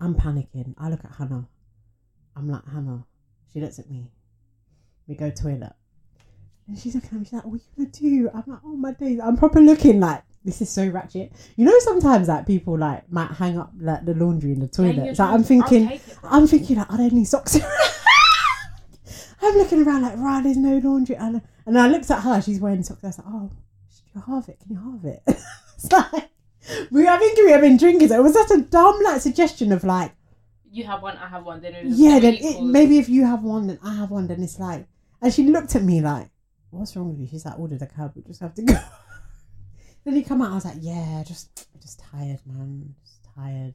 [0.00, 0.74] I'm panicking.
[0.78, 1.46] I look at Hannah.
[2.38, 3.04] I'm like Hannah.
[3.52, 4.10] She looks at me.
[5.06, 5.72] We go toilet,
[6.66, 7.24] and she's looking at me.
[7.24, 10.00] She's like, "What are you gonna do?" I'm like, "Oh my days!" I'm proper looking
[10.00, 11.32] like this is so ratchet.
[11.56, 15.16] You know, sometimes like people like might hang up like the laundry in the toilet.
[15.16, 15.84] so trying I'm thinking.
[15.84, 16.18] I'll take it.
[16.22, 17.58] I'm thinking like, are there any socks?
[19.40, 21.16] I'm looking around like, right, there's no laundry.
[21.16, 23.04] And, and I looked at her, she's wearing socks.
[23.04, 23.50] I was like, oh,
[24.14, 24.58] you halve it?
[24.60, 25.22] Can you halve it?
[25.76, 26.30] it's like,
[26.90, 28.08] we, I think we have been drinking.
[28.08, 30.12] So it was such a dumb like suggestion of like,
[30.70, 31.60] You have one, I have one.
[31.60, 34.42] Then it yeah, then it, maybe if you have one, then I have one, then
[34.42, 34.86] it's like,
[35.22, 36.28] and she looked at me like,
[36.70, 37.26] what's wrong with you?
[37.26, 38.74] She's like, order the cab, we just have to go.
[40.04, 43.74] then he come out, I was like, yeah, just, just tired, man, just tired.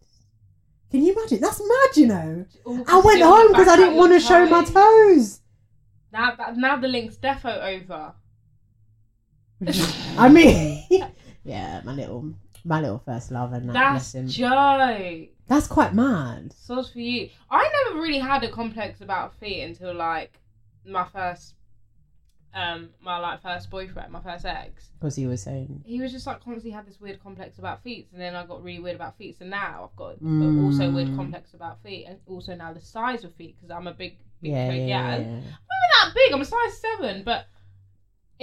[0.91, 1.41] Can you imagine?
[1.41, 2.45] That's mad, you know.
[2.65, 4.73] All I went home because I didn't want to show my toes.
[4.73, 5.39] toes.
[6.11, 8.13] Now, now the link's defo over.
[10.17, 10.83] I mean,
[11.43, 12.35] yeah, my little,
[12.65, 14.27] my little first love, and that That's bless him.
[14.27, 15.29] joke.
[15.47, 16.53] That's quite mad.
[16.53, 17.29] Source for you.
[17.51, 20.39] I never really had a complex about feet until like
[20.85, 21.55] my first,
[22.53, 24.89] um, my like first boyfriend, my first ex.
[24.99, 28.07] Because he was saying, He was just like constantly had this weird complex about feet,
[28.13, 29.37] and then I got really weird about feet.
[29.39, 30.63] So now I've got Mm.
[30.63, 33.93] also weird complex about feet, and also now the size of feet because I'm a
[33.93, 35.25] big, big yeah, yeah, yeah, yeah.
[35.25, 36.31] I'm not that big.
[36.33, 37.47] I'm a size seven, but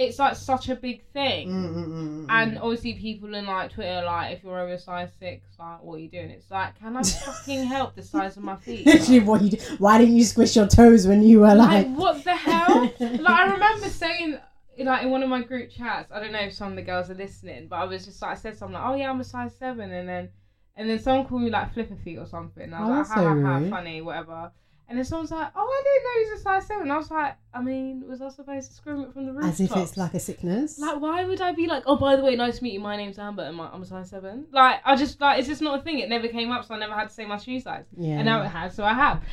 [0.07, 1.49] it's like such a big thing.
[1.49, 4.77] Mm, mm, mm, mm, And obviously, people in like Twitter, are like, if you're over
[4.77, 6.29] size six, like, what are you doing?
[6.29, 8.85] It's like, can I fucking help the size of my feet?
[8.85, 9.57] Literally, what you do?
[9.79, 11.95] Why didn't you squish your toes when you were like, like?
[11.97, 12.83] what the hell?
[12.99, 14.37] like, I remember saying,
[14.79, 17.09] like, in one of my group chats, I don't know if some of the girls
[17.09, 19.23] are listening, but I was just like, I said something like, oh yeah, I'm a
[19.23, 20.29] size seven, and then,
[20.75, 22.63] and then someone called me like flipper feet or something.
[22.63, 24.51] And I Oh, was that's like, ha so ha ha, funny, whatever.
[24.91, 26.91] And then someone's like, oh, I didn't know he was a size seven.
[26.91, 29.61] I was like, I mean, was I supposed to scream it from the rooftops?
[29.61, 30.77] As if it's like a sickness.
[30.79, 32.81] Like, why would I be like, oh, by the way, nice to meet you.
[32.81, 34.47] My name's Amber, and I'm a size seven.
[34.51, 35.99] Like, I just like, it's just not a thing.
[35.99, 37.85] It never came up, so I never had to say my shoe size.
[37.95, 38.15] yeah.
[38.15, 39.23] And now it has, so I have.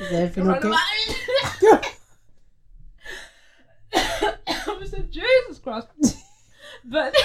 [0.00, 0.70] Is everything okay?
[3.94, 5.88] I said, Jesus Christ.
[6.84, 7.14] But.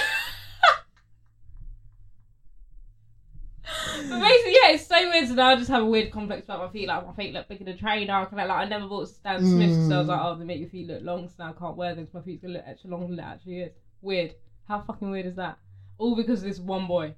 [4.08, 5.28] But basically, yeah, it's so weird.
[5.28, 6.88] So now I just have a weird complex about my feet.
[6.88, 8.26] Like my feet look bigger than a trainer.
[8.26, 10.24] Can I, like I never bought Stan Smiths because I was like, mm.
[10.24, 12.06] oh, they make your feet look long, so now I can't wear them.
[12.06, 13.72] 'cause my feet's gonna look extra long than it actually is.
[14.00, 14.34] Weird.
[14.66, 15.58] How fucking weird is that?
[15.98, 17.14] All because of this one boy.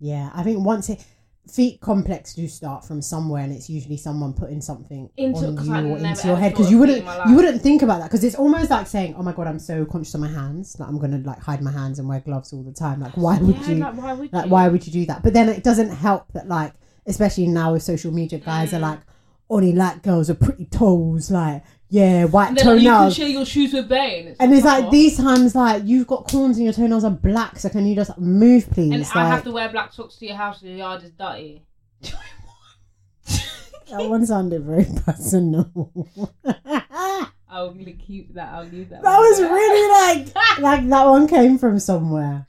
[0.00, 1.04] Yeah, I think once it
[1.50, 5.92] feet complex do start from somewhere, and it's usually someone putting something Into- on you
[5.94, 8.70] or into your head because you wouldn't you wouldn't think about that because it's almost
[8.70, 11.40] like saying, "Oh my god, I'm so conscious of my hands that I'm gonna like
[11.40, 13.74] hide my hands and wear gloves all the time." Like, why would yeah, you?
[13.76, 14.50] Like, why would Like, you?
[14.50, 15.22] why would you do that?
[15.22, 16.72] But then it doesn't help that, like,
[17.06, 18.76] especially now with social media, guys Mm.
[18.76, 19.00] are like,
[19.50, 23.28] only like girls are pretty toes, like, yeah, white And then like, you can share
[23.28, 24.36] your shoes with Bane.
[24.38, 27.58] And it's like these times, like you've got corns and your toenails are black.
[27.58, 28.92] So can you just move, please?
[28.92, 31.12] And like, I have to wear black socks to your house, and your yard is
[31.12, 31.62] dirty.
[33.90, 35.70] That one sounded very personal.
[37.50, 38.52] I'll li- keep that.
[38.52, 39.02] I'll leave that.
[39.02, 42.46] That was really like, like that one came from somewhere.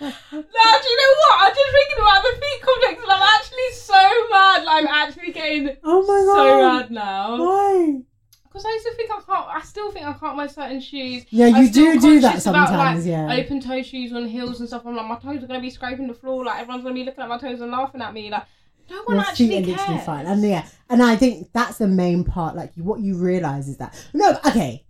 [0.00, 1.36] No, do you know what?
[1.40, 4.64] I'm just thinking about the feet complex, and I'm actually so mad.
[4.64, 7.38] Like, I'm actually getting oh my god, so mad now.
[7.38, 8.00] Why?
[8.44, 9.46] Because I used to think I can't.
[9.48, 11.24] I still think I can't wear certain shoes.
[11.30, 13.04] Yeah, you do do that conscious about, sometimes.
[13.06, 13.34] like, yeah.
[13.34, 14.86] Open toe shoes on heels and stuff.
[14.86, 16.44] I'm like, my toes are gonna be scraping the floor.
[16.44, 18.30] Like everyone's gonna be looking at my toes and laughing at me.
[18.30, 18.44] Like
[18.88, 19.78] no one Your actually feet are cares.
[19.78, 22.56] literally fine, and yeah, and I think that's the main part.
[22.56, 24.84] Like you, what you realize is that no, okay,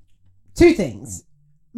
[0.54, 1.24] two things.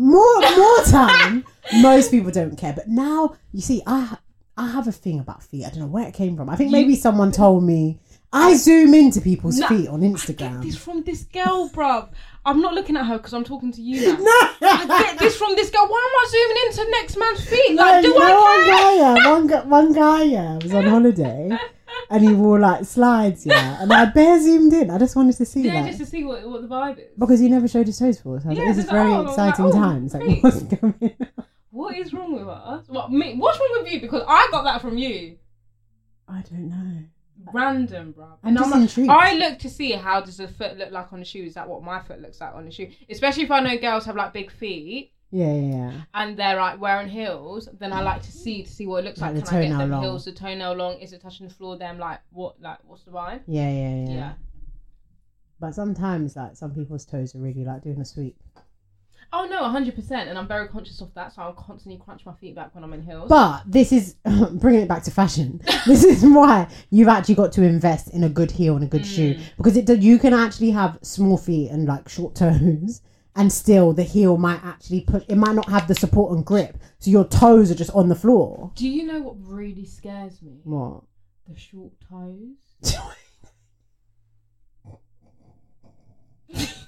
[0.00, 1.44] More, more time,
[1.80, 4.16] most people don't care, but now you see, I,
[4.56, 5.66] I have a thing about feet.
[5.66, 6.48] I don't know where it came from.
[6.48, 7.98] I think maybe someone told me.
[8.32, 10.62] I zoom into people's No, feet on I get Instagram.
[10.62, 12.10] this from this girl, bruv.
[12.44, 14.16] I'm not looking at her because I'm talking to you now.
[14.60, 15.86] No, I get this from this girl.
[15.86, 17.76] Why am I zooming into next man's feet?
[17.76, 20.84] Like, do you know I one guy, yeah, one, gu- one guy, yeah, was on
[20.94, 21.56] holiday,
[22.10, 24.90] and he wore like slides, yeah, and I bare zoomed in.
[24.90, 25.86] I just wanted to see Yeah, that.
[25.86, 27.04] just to see what, what the vibe is.
[27.18, 28.44] Because he never showed his toes for us.
[28.44, 30.14] I was Yeah, like, this is very oh, like, exciting oh, times.
[30.14, 30.42] Like, great.
[30.42, 31.28] what's going on?
[31.70, 32.88] What is wrong with us?
[32.88, 33.36] What me?
[33.36, 34.00] What's wrong with you?
[34.00, 35.36] Because I got that from you.
[36.26, 37.02] I don't know.
[37.52, 38.26] Random, bro.
[38.42, 39.08] I'm just like-.
[39.08, 41.44] I look to see how does the foot look like on the shoe.
[41.44, 42.90] Is that what my foot looks like on the shoe?
[43.08, 45.92] Especially if I know girls have like big feet Yeah, yeah, yeah.
[46.14, 49.20] and they're like wearing heels, then I like to see to see what it looks
[49.20, 49.44] Like like.
[49.44, 50.02] the Can I get them long.
[50.02, 50.98] heels, the toenail long?
[51.00, 51.76] Is it touching the floor?
[51.76, 52.60] Them like what?
[52.60, 53.40] Like what's the vibe?
[53.46, 54.10] Yeah, yeah, yeah.
[54.14, 54.32] Yeah.
[55.60, 58.36] But sometimes, like, some people's toes are really like doing a sweep.
[59.32, 62.32] Oh no, hundred percent, and I'm very conscious of that, so I'll constantly crunch my
[62.34, 63.28] feet back when I'm in heels.
[63.28, 64.14] But this is
[64.52, 65.60] bringing it back to fashion.
[65.86, 69.04] this is why you've actually got to invest in a good heel and a good
[69.04, 69.40] shoe Mm.
[69.58, 73.02] because it you can actually have small feet and like short toes,
[73.36, 75.22] and still the heel might actually push.
[75.28, 78.14] It might not have the support and grip, so your toes are just on the
[78.14, 78.72] floor.
[78.76, 80.60] Do you know what really scares me?
[80.64, 81.02] What?
[81.46, 82.94] The short toes.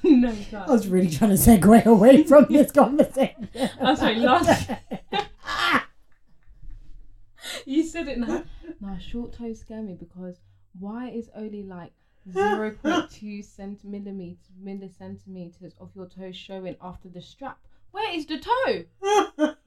[0.02, 3.48] No, I was really trying to segue away from this conversation.
[3.80, 4.70] I'm sorry, last.
[7.66, 8.44] you said it now.
[8.80, 10.40] Now, short toes scare me because
[10.78, 11.92] why is only like
[12.32, 17.58] 0.2 cent millimeters, millicentimeters of your toe showing after the strap?
[17.92, 18.84] Where is the toe?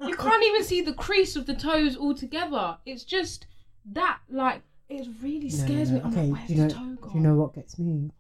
[0.06, 2.78] You can't even see the crease of the toes altogether.
[2.86, 3.48] It's just
[3.92, 5.96] that, like, it really No, no, scares no.
[5.98, 6.02] me.
[6.06, 6.68] I'm Okay, like, where's do you know?
[6.68, 7.12] the toe gone?
[7.12, 8.12] Do you know what gets me?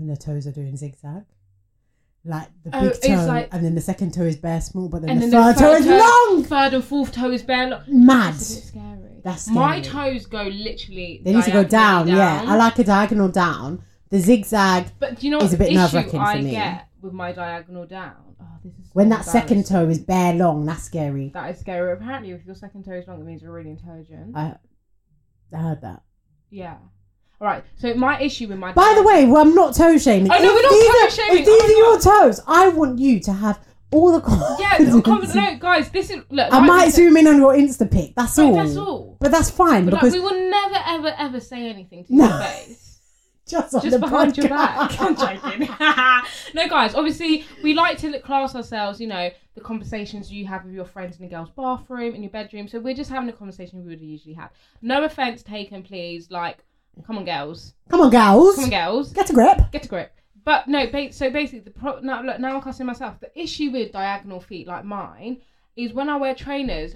[0.00, 1.24] When the toes are doing zigzag.
[2.24, 4.88] Like the Oh, big it's toe, like- and then the second toe is bare small,
[4.88, 6.42] but then and the then third toe is long.
[6.44, 7.68] Third and fourth toe is bare.
[7.68, 8.34] Lo- Mad.
[8.34, 9.20] That's scary.
[9.24, 11.20] That's My toes go literally.
[11.24, 13.82] They need to go down, diagonally Yeah, I like a diagonal down.
[14.10, 16.50] The zigzag But you know It's what a bit nerve-wracking issue for I me.
[16.50, 18.16] get with my diagonal down?
[18.40, 20.64] Oh, this is so when that second toe is bare long.
[20.66, 21.30] That's scary.
[21.32, 21.92] That is scary.
[21.92, 24.36] Apparently, if your second toe is long, it means you're really intelligent.
[24.36, 24.56] I,
[25.54, 26.02] I heard that.
[26.50, 26.76] yeah.
[27.40, 27.64] All right.
[27.76, 28.72] So my issue with my.
[28.72, 30.30] By the way, well, I'm not toe shaming.
[30.30, 31.38] Oh, no, we're not toe shaming.
[31.38, 33.60] If these Oh, are your toes, I want you to have
[33.92, 34.60] all the comments.
[34.60, 36.52] Yeah, no, comment, no, guys, this is look.
[36.52, 38.14] I like might zoom in on your Insta pic.
[38.14, 38.54] That's all.
[38.54, 39.16] that's all.
[39.20, 42.28] But that's fine But like, because we will never, ever, ever say anything to No.
[42.28, 42.86] your face.
[43.48, 44.94] just on Just the behind your back.
[45.00, 45.60] I'm joking.
[46.54, 50.72] no, guys, obviously, we like to class ourselves, you know, the conversations you have with
[50.74, 52.68] your friends in the girls' bathroom, in your bedroom.
[52.68, 54.50] So we're just having a conversation we would usually have.
[54.82, 56.30] No offense taken, please.
[56.30, 56.58] Like,
[57.06, 57.74] come on, girls.
[57.88, 58.54] Come on, girls.
[58.56, 59.12] Come on, girls.
[59.12, 59.58] Get a grip.
[59.72, 60.12] Get a grip.
[60.44, 63.20] But no, ba- so basically, the pro- now, look, now I'm cussing myself.
[63.20, 65.42] The issue with diagonal feet like mine
[65.76, 66.94] is when I wear trainers,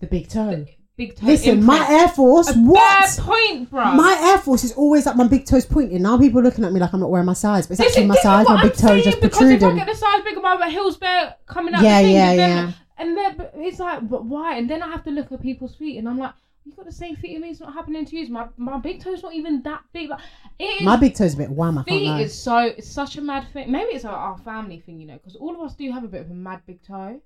[0.00, 0.64] The big toe.
[0.96, 1.26] big toe.
[1.26, 2.00] Listen, my imprint.
[2.00, 2.48] Air Force.
[2.50, 2.74] A What?
[2.76, 3.92] Bad point, bro.
[3.92, 6.00] My Air Force is always like my big toes pointing.
[6.02, 8.06] Now people are looking at me like I'm not wearing my size, but it's actually
[8.06, 8.46] my size.
[8.48, 9.76] My big toe is just because if I protruding.
[9.78, 11.82] get the size bigger, my heels bare coming out.
[11.82, 12.72] Yeah, the thing, yeah, but then, yeah.
[13.00, 14.56] And then but it's like, but why?
[14.56, 16.32] And then I have to look at people's feet, and I'm like,
[16.70, 17.50] you got the same feet as me.
[17.50, 18.28] It's not happening to you.
[18.30, 20.10] My my big toe's not even that big.
[20.10, 20.20] Like,
[20.58, 20.82] it is.
[20.82, 21.78] My big toe's a bit wham.
[21.78, 23.70] I can't feet is so it's such a mad thing.
[23.70, 26.08] Maybe it's our, our family thing, you know, because all of us do have a
[26.08, 27.20] bit of a mad big toe.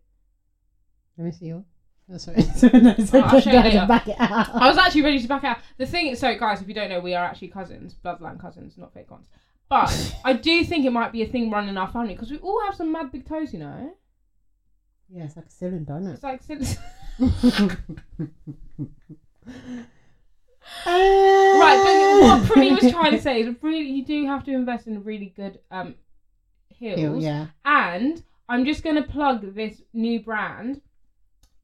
[1.19, 1.65] Let me see you.
[2.13, 2.43] Oh, sorry.
[2.43, 3.87] sorry, no, sorry, Oh, I'll show you later.
[3.87, 4.55] back it out.
[4.55, 5.59] I was actually ready to back out.
[5.79, 8.77] The thing is, so guys, if you don't know, we are actually cousins, bloodline cousins,
[8.77, 9.27] not fake ones.
[9.69, 12.39] But I do think it might be a thing running in our family because we
[12.39, 13.95] all have some mad big toes, you know.
[15.09, 16.15] Yeah, it's like a cylinder, isn't it?
[16.15, 16.77] It's like since
[20.87, 24.87] right, but what Pretty was trying to say is really you do have to invest
[24.87, 25.95] in really good um
[26.69, 26.99] heels.
[26.99, 27.47] Heel, yeah.
[27.65, 30.81] And I'm just gonna plug this new brand.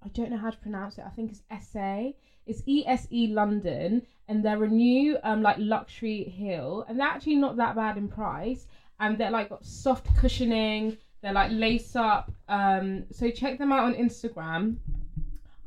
[0.03, 1.05] I don't know how to pronounce it.
[1.07, 2.11] I think it's SA.
[2.47, 7.57] It's ESE London, and they're a new um like luxury heel, and they're actually not
[7.57, 8.66] that bad in price.
[9.01, 10.97] And they're like got soft cushioning.
[11.22, 12.33] They're like lace up.
[12.49, 14.76] Um, so check them out on Instagram.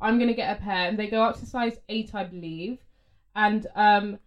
[0.01, 2.79] I'm gonna get a pair, and they go up to size eight, I believe.
[3.35, 4.19] And um,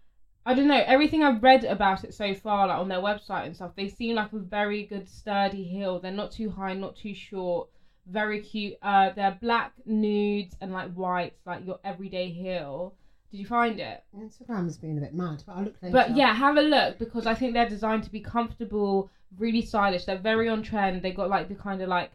[0.46, 0.82] I don't know.
[0.86, 4.16] Everything I've read about it so far, like on their website and stuff, they seem
[4.16, 6.00] like a very good sturdy heel.
[6.00, 7.68] They're not too high, not too short.
[8.06, 8.74] Very cute.
[8.82, 12.94] Uh, they're black nudes and like whites, like your everyday heel.
[13.30, 14.04] Did you find it?
[14.16, 15.92] Instagram has been a bit mad, but I'll look later.
[15.92, 20.04] But yeah, have a look because I think they're designed to be comfortable, really stylish.
[20.04, 21.02] They're very on trend.
[21.02, 22.12] They've got like the kind of like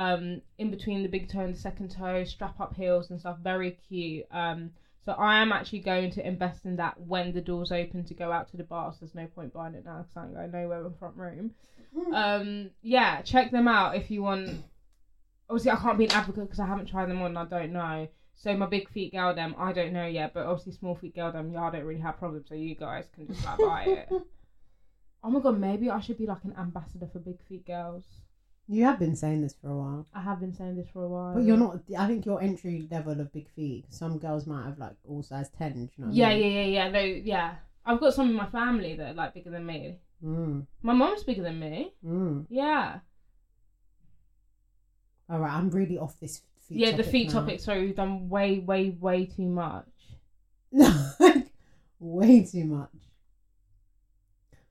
[0.00, 3.38] um in between the big toe and the second toe, strap up heels and stuff.
[3.40, 4.24] Very cute.
[4.30, 4.70] Um,
[5.04, 8.32] so I am actually going to invest in that when the doors open to go
[8.32, 8.94] out to the bars.
[8.94, 11.50] So there's no point buying it now because I ain't going nowhere in front room.
[12.14, 14.62] Um, yeah, check them out if you want.
[15.50, 17.36] Obviously, I can't be an advocate because I haven't tried them on.
[17.36, 18.08] I don't know.
[18.36, 20.32] So my big feet girl them, I don't know yet.
[20.32, 22.48] But obviously, small feet girl them, yeah, I don't really have problems.
[22.48, 24.08] So you guys can just like buy it.
[25.22, 28.04] Oh my god, maybe I should be like an ambassador for big feet girls.
[28.72, 30.06] You have been saying this for a while.
[30.14, 31.34] I have been saying this for a while.
[31.34, 31.80] But you're not.
[31.98, 33.84] I think your entry level of big feet.
[33.88, 35.72] Some girls might have like all size ten.
[35.72, 36.06] Do you know?
[36.06, 36.52] What Yeah, I mean?
[36.52, 36.90] yeah, yeah, yeah.
[36.90, 37.54] No, yeah.
[37.84, 39.96] I've got some in my family that are like bigger than me.
[40.24, 41.94] Mm, My mom's bigger than me.
[42.04, 42.46] mm.
[42.48, 43.00] Yeah.
[45.28, 46.42] All right, I'm really off this.
[46.68, 47.40] Feet yeah, the feet now.
[47.40, 47.58] topic.
[47.58, 49.88] Sorry, we've done way, way, way too much.
[51.98, 52.90] way too much.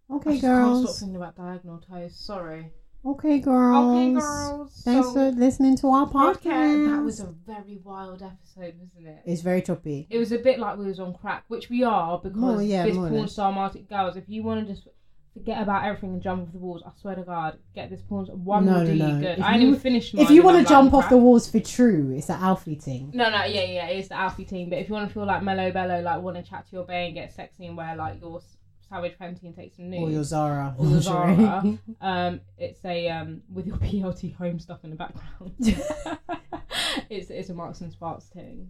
[0.10, 2.16] I Okay, just can't stop thinking about diagonal toes.
[2.16, 2.72] Sorry.
[3.06, 3.96] Okay, girls.
[3.96, 4.82] Okay, girls.
[4.84, 6.42] Thanks so, for listening to our podcast.
[6.42, 6.92] podcast.
[6.92, 9.22] That was a very wild episode, wasn't it?
[9.26, 10.08] It's very choppy.
[10.10, 12.86] It was a bit like we was on crack, which we are because More, yeah,
[12.86, 14.18] this porn star Martic girls.
[14.18, 14.88] If you want to just
[15.34, 18.26] forget about everything and jump off the walls, I swear to God, get this porn.
[18.26, 19.22] One No, do no, no.
[19.22, 19.40] good.
[19.40, 20.14] If I even finished.
[20.16, 23.12] If you want to jump off the walls for true, it's the Alfie thing.
[23.14, 24.70] No, no, yeah, yeah, it's the Alfie team.
[24.70, 26.84] But if you want to feel like mellow bellow, like want to chat to your
[26.84, 28.42] bae and get sexy and wear like your
[28.90, 30.76] Savage Fenty and take some nudes, Or your Zara.
[30.78, 31.02] or your.
[31.02, 35.54] Zara, um, it's a um with your PLT home stuff in the background.
[37.10, 38.70] it's it's a Marks and Sparks thing.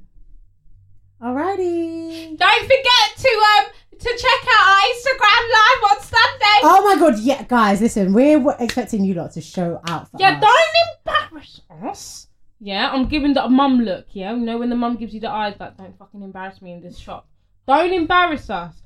[1.22, 2.38] Alrighty.
[2.38, 3.66] Don't forget to um
[4.00, 6.60] to check out our Instagram live on Sunday.
[6.64, 10.18] Oh my god, yeah, guys, listen, we're w- expecting you lot to show out for
[10.20, 10.42] yeah, us.
[10.42, 12.28] don't embarrass us.
[12.62, 14.06] Yeah, I'm giving the mum look.
[14.12, 16.72] Yeah, you know when the mum gives you the eyes, like don't fucking embarrass me
[16.74, 17.28] in this shop.
[17.68, 18.82] Don't embarrass us.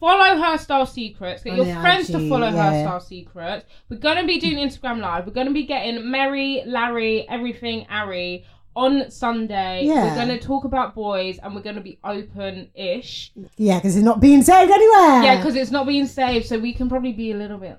[0.00, 1.42] Follow her style secrets.
[1.42, 3.64] Get On your friends to follow her style secrets.
[3.88, 5.26] We're gonna be doing Instagram live.
[5.26, 8.44] We're gonna be getting Mary, Larry, everything, Ari
[8.74, 9.84] on Sunday.
[9.84, 10.04] Yeah.
[10.04, 13.32] We're gonna talk about boys and we're gonna be open-ish.
[13.56, 15.22] Yeah, because it's not being saved anywhere.
[15.22, 17.78] Yeah, because it's not being saved, so we can probably be a little bit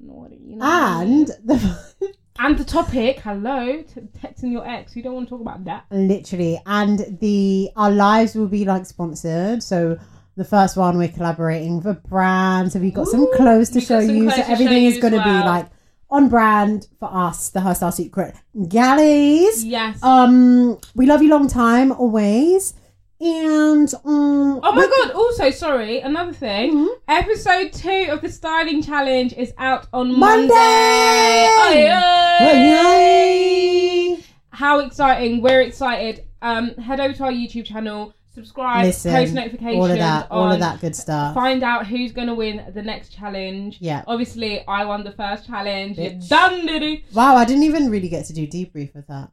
[0.00, 0.36] naughty.
[0.42, 1.20] You know what I mean?
[1.20, 4.96] And the, and the topic, hello, t- texting your ex.
[4.96, 5.84] You don't want to talk about that.
[5.90, 9.62] literally, and the our lives will be like sponsored.
[9.62, 9.98] So
[10.40, 12.72] the first one we're collaborating with a brand.
[12.72, 14.30] So we've got some clothes to show you.
[14.30, 15.66] So everything you is going to be like
[16.08, 18.34] on brand for us, the Her Style Secret
[18.66, 19.62] galleys.
[19.66, 20.02] Yes.
[20.02, 22.72] Um, we love you long time always.
[23.20, 25.10] And um, Oh my god!
[25.14, 26.72] Also, sorry, another thing.
[26.74, 26.88] Mhm.
[27.06, 30.54] Episode two of the styling challenge is out on Monday!
[30.54, 31.90] Monday.
[31.90, 34.14] Aye, aye.
[34.14, 34.24] Yay!
[34.48, 35.42] How exciting!
[35.42, 36.24] We're excited.
[36.40, 40.42] Um, head over to our YouTube channel, subscribe, Listen, post notifications, all of that, all
[40.44, 41.34] on- of that good stuff.
[41.34, 43.78] Find out who's gonna win the next challenge.
[43.80, 44.02] Yeah.
[44.06, 45.96] Obviously, I won the first challenge.
[45.96, 46.28] Bitch.
[46.28, 47.02] done did it.
[47.14, 49.30] Wow, I didn't even really get to do debrief with that.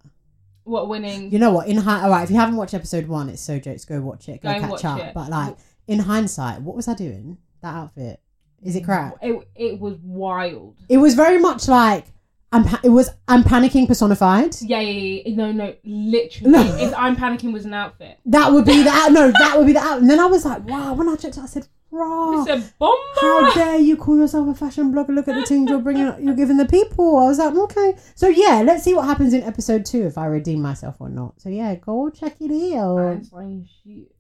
[0.64, 1.32] What winning?
[1.32, 1.68] You know what?
[1.68, 3.86] In hi- all right, if you haven't watched episode one, it's so jokes.
[3.86, 4.42] Go watch it.
[4.42, 5.00] Go, Go catch up.
[5.00, 5.14] it.
[5.14, 5.56] But like
[5.88, 7.38] in hindsight, what was I doing?
[7.62, 8.20] That outfit
[8.64, 9.18] is it crap?
[9.22, 10.76] It, it was wild.
[10.90, 12.06] It was very much like
[12.52, 12.64] I'm.
[12.64, 14.56] Pa- it was I'm panicking personified.
[14.62, 15.36] Yeah, yeah, yeah.
[15.36, 16.52] No, no, literally.
[16.52, 16.62] No.
[16.78, 18.20] If I'm panicking was an outfit.
[18.26, 19.12] That would be the out.
[19.12, 20.00] No, that would be the out.
[20.00, 20.94] And then I was like, wow.
[20.94, 22.44] When I checked, it, I said, raw.
[22.44, 22.96] It's a bomber.
[23.20, 25.10] How dare you call yourself a fashion blogger?
[25.10, 27.18] Look at the things you're bringing, you're giving the people.
[27.18, 27.98] I was like, okay.
[28.16, 31.40] So yeah, let's see what happens in episode two if I redeem myself or not.
[31.42, 32.98] So yeah, go check it out.
[32.98, 34.12] I'm saying shit.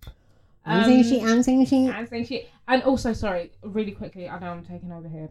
[0.65, 1.23] I'm saying Um, shit.
[1.23, 1.95] I'm saying shit.
[1.95, 2.49] I'm saying shit.
[2.67, 5.30] And also, sorry, really quickly, I know I'm taking over here.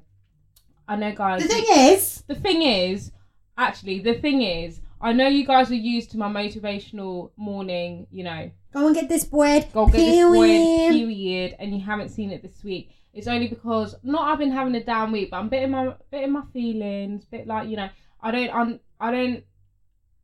[0.89, 1.43] I know, guys.
[1.43, 3.13] The thing is, the thing is,
[3.59, 8.25] actually, the thing is, I know you guys are used to my motivational morning, you
[8.25, 9.71] know, go and get this bread.
[9.73, 10.47] go get this boy
[10.91, 11.57] Period.
[11.59, 12.91] and you haven't seen it this week.
[13.13, 15.95] It's only because not I've been having a down week, but I'm bit in my
[16.11, 17.89] bit in my feelings, bit like you know,
[18.21, 19.45] I don't I'm, I don't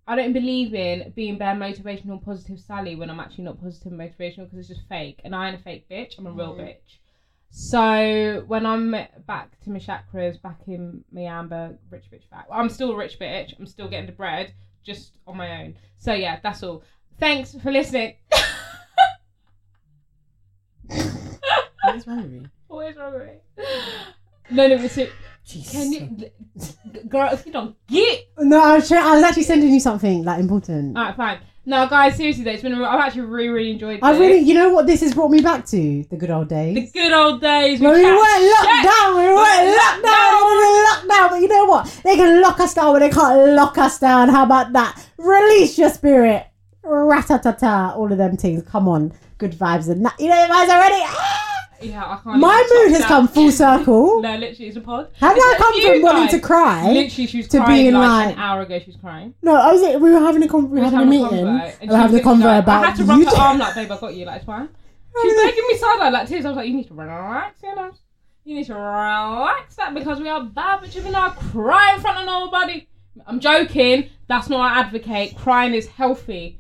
[0.06, 4.00] I don't believe in being bare motivational positive Sally when I'm actually not positive and
[4.00, 6.18] motivational because it's just fake, and I ain't a fake bitch.
[6.18, 6.60] I'm a real Mm.
[6.60, 6.98] bitch.
[7.54, 8.92] So when I'm
[9.26, 13.18] back to my chakras, back in my amber rich bitch back, I'm still a rich
[13.20, 13.52] bitch.
[13.58, 15.76] I'm still getting the bread, just on my own.
[15.98, 16.82] So yeah, that's all.
[17.20, 18.16] Thanks for listening.
[21.84, 22.46] What is wrong with me?
[22.68, 23.64] What is wrong with me?
[24.50, 25.10] No, no, but ser-
[25.44, 25.72] Jesus.
[25.72, 26.30] can you,
[27.08, 27.28] girl?
[27.32, 30.38] If you don't get, No, I was, trying, I was actually sending you something like
[30.40, 30.96] important.
[30.96, 31.38] all right, fine.
[31.64, 32.74] No, guys, seriously though, it's been.
[32.74, 34.00] A, I've actually really, really enjoyed.
[34.02, 36.02] I really, you know what this has brought me back to?
[36.10, 36.74] The good old days.
[36.74, 37.78] the good old days.
[37.78, 41.30] We chat weren't locked down, we weren't locked down, we were locked down.
[41.30, 42.00] But you know what?
[42.02, 44.28] They can lock us down, but they can't lock us down.
[44.28, 45.06] How about that?
[45.18, 46.46] Release your spirit.
[46.84, 47.96] Ratatata.
[47.96, 48.64] All of them things.
[48.64, 49.12] Come on.
[49.38, 50.18] Good vibes and that.
[50.18, 51.00] You know, you guys already.
[51.04, 51.51] Ah!
[51.84, 52.40] Yeah, I can't.
[52.40, 53.08] My even mood has that.
[53.08, 54.22] come full circle.
[54.22, 55.08] No, literally, it's a pod.
[55.18, 56.86] How did I like come you from wanting to cry?
[56.92, 58.78] Literally, she was to crying being like, like- an hour ago.
[58.78, 59.34] She was crying.
[59.42, 59.82] No, I was.
[60.00, 61.26] We were having a con- we We were was having a meeting.
[61.28, 63.08] convo, and We she were having a was convo like- about I had to you.
[63.08, 64.24] rub her arm like, babe, I got you.
[64.24, 64.68] Like, it's fine.
[65.22, 66.44] She's making me sound like, like tears.
[66.44, 67.90] I was like, you need to relax, you know.
[68.44, 71.04] You need to relax that because we are bad bitches.
[71.04, 72.88] We're not cry in front of nobody.
[73.26, 74.08] I'm joking.
[74.26, 75.36] That's not what I advocate.
[75.36, 76.58] Crying is healthy.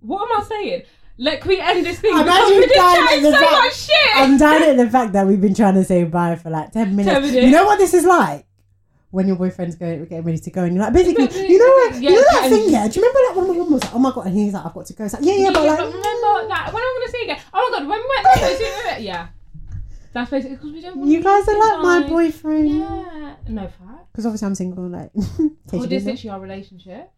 [0.00, 0.82] What am I saying?
[1.18, 2.12] Can we end this thing?
[2.14, 4.16] I'm because actually we've been dying at the so fact- much shit.
[4.16, 6.94] I'm down at the fact that we've been trying to say bye for like 10
[6.94, 7.12] minutes.
[7.12, 7.44] 10 minutes.
[7.44, 8.44] You know what this is like?
[9.10, 11.94] When your boyfriend's going, getting ready to go, and you're like, basically, you know what?
[11.94, 12.86] yeah, you know that thing, yeah?
[12.86, 14.66] Do you remember like when my mum was like, oh my god, and he's like,
[14.66, 15.04] I've got to go.
[15.06, 17.40] It's like, yeah, yeah, but like, remember that when I'm gonna see again.
[17.54, 18.08] Oh my god, when we
[18.44, 19.28] went to yeah.
[20.12, 20.98] That's basically because we don't.
[20.98, 22.68] want you guys are like my boyfriend.
[22.68, 23.34] Yeah.
[23.48, 24.12] No fact.
[24.12, 25.10] Because obviously I'm single, like.
[25.72, 27.10] Well, this is our relationship.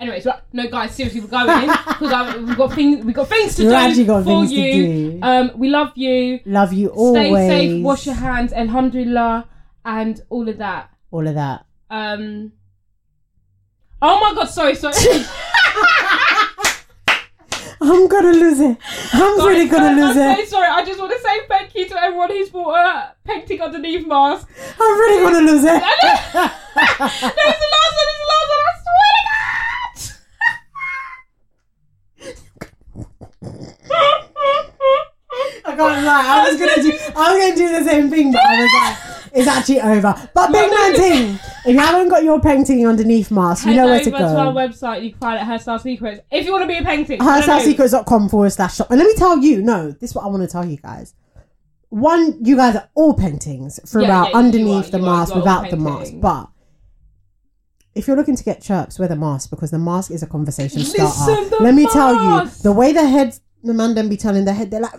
[0.00, 3.04] Anyways, right, no, guys, seriously, we're going in because we've got things.
[3.04, 4.62] We've got things to You've do got for things you.
[4.72, 5.18] to do.
[5.22, 6.40] Um, we love you.
[6.46, 7.26] Love you always.
[7.28, 7.84] Stay safe.
[7.84, 8.54] Wash your hands.
[8.54, 9.46] Alhamdulillah,
[9.84, 10.88] and all of that.
[11.10, 11.66] All of that.
[11.90, 12.52] Um.
[14.00, 14.46] Oh my God!
[14.46, 14.94] Sorry, sorry.
[17.82, 18.76] I'm gonna lose it.
[19.12, 20.48] I'm really gonna lose I'm it.
[20.48, 20.68] so sorry.
[20.68, 24.48] I just want to say thank you to everyone who's bought a painting underneath mask.
[24.80, 25.82] I'm really gonna lose it.
[26.32, 28.08] That's the last one.
[28.08, 28.64] It's the last one.
[28.64, 29.16] I swear
[29.96, 30.12] to
[32.60, 32.70] God.
[35.72, 36.24] I can't lie.
[36.26, 36.98] I was gonna do.
[37.16, 40.30] I was gonna do the same thing, but I was like, it's actually over.
[40.34, 41.38] But big man.
[41.66, 44.52] If you haven't got your painting underneath mask, you know where to over to our
[44.52, 45.04] website.
[45.04, 46.20] You can find it at Her Style Secrets.
[46.30, 47.20] If you want to be a painting.
[47.20, 48.90] Hairstylesecrets.com forward slash shop.
[48.90, 51.14] And let me tell you, no, this is what I want to tell you guys.
[51.90, 55.48] One, you guys are all paintings throughout yeah, you underneath are, the mask, you are
[55.48, 56.12] all without the mask.
[56.16, 56.48] But
[57.94, 60.78] if you're looking to get chirps, wear the mask because the mask is a conversation
[60.78, 61.48] Listen, starter.
[61.50, 64.54] the Let me tell you, the way the heads, the man them be telling their
[64.54, 64.94] head, they're like,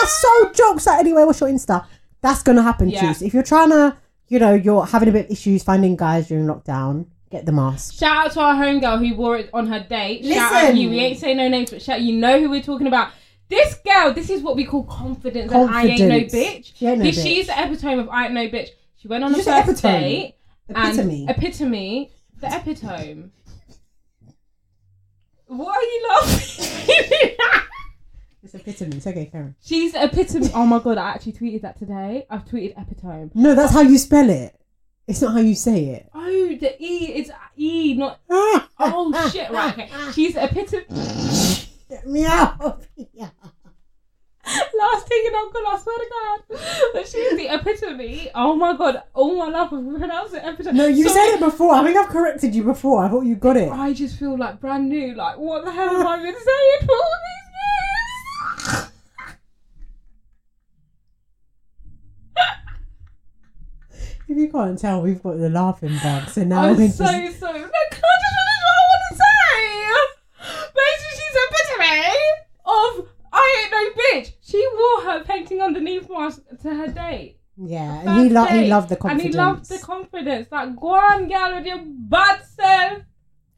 [0.00, 0.86] that's so jokes.
[0.86, 1.84] Like, anyway, what's your Insta?
[2.20, 3.00] That's gonna happen Yeah.
[3.08, 3.14] too.
[3.14, 3.96] So if you're trying to,
[4.28, 7.94] you know, you're having a bit of issues finding guys during lockdown, get the mask.
[7.94, 10.24] Shout out to our homegirl who wore it on her date.
[10.24, 10.90] Shout out to you.
[10.90, 12.00] We ain't saying no names, but shout.
[12.00, 13.10] You know who we're talking about.
[13.48, 14.12] This girl.
[14.14, 15.52] This is what we call confidence.
[15.52, 16.72] And I ain't no bitch.
[16.74, 17.22] She ain't no bitch.
[17.22, 18.68] She's the epitome of I ain't no bitch.
[18.96, 20.00] She went on Did a first epitome?
[20.10, 20.34] date.
[20.68, 21.26] Epitome.
[21.28, 22.10] And epitome.
[22.40, 23.30] The epitome.
[25.48, 27.36] What are you laughing?
[28.42, 28.96] It's epitome.
[28.96, 29.54] It's okay, Karen.
[29.62, 30.50] She's the epitome.
[30.54, 30.98] Oh my god!
[30.98, 32.26] I actually tweeted that today.
[32.28, 33.30] I've tweeted epitome.
[33.34, 34.58] No, that's how you spell it.
[35.06, 36.08] It's not how you say it.
[36.14, 36.28] Oh,
[36.60, 38.20] the E is E, not.
[38.30, 38.68] Ah!
[38.80, 39.50] Oh shit!
[39.50, 39.88] Right, okay.
[40.12, 40.84] She's the epitome.
[41.88, 42.84] Get me out.
[43.12, 43.28] Yeah.
[44.44, 46.60] Last thing in Uncle, I swear to God.
[46.94, 48.28] But she's the epitome.
[48.34, 49.02] Oh my God!
[49.14, 50.76] All my life I've pronounced it epitome.
[50.78, 51.74] No, you So- said it before.
[51.74, 53.04] I think I've corrected you before.
[53.04, 53.70] I thought you got it.
[53.70, 55.14] I just feel like brand new.
[55.14, 58.88] Like, what the hell have I been saying for all these years?
[64.32, 66.26] If you can't tell, we've got the laughing bug.
[66.30, 67.38] So now I'm we're so just...
[67.38, 67.58] sorry.
[67.60, 69.62] No, I just finished what I want to say.
[70.80, 72.16] Basically, she's a epitome
[72.64, 74.32] of I ain't no bitch.
[74.40, 77.36] She wore her painting underneath mask to her date.
[77.58, 79.24] Yeah, and he, lo- he loved the confidence.
[79.26, 80.48] And he loved the confidence.
[80.50, 83.02] Like, go on, girl, with your bad self.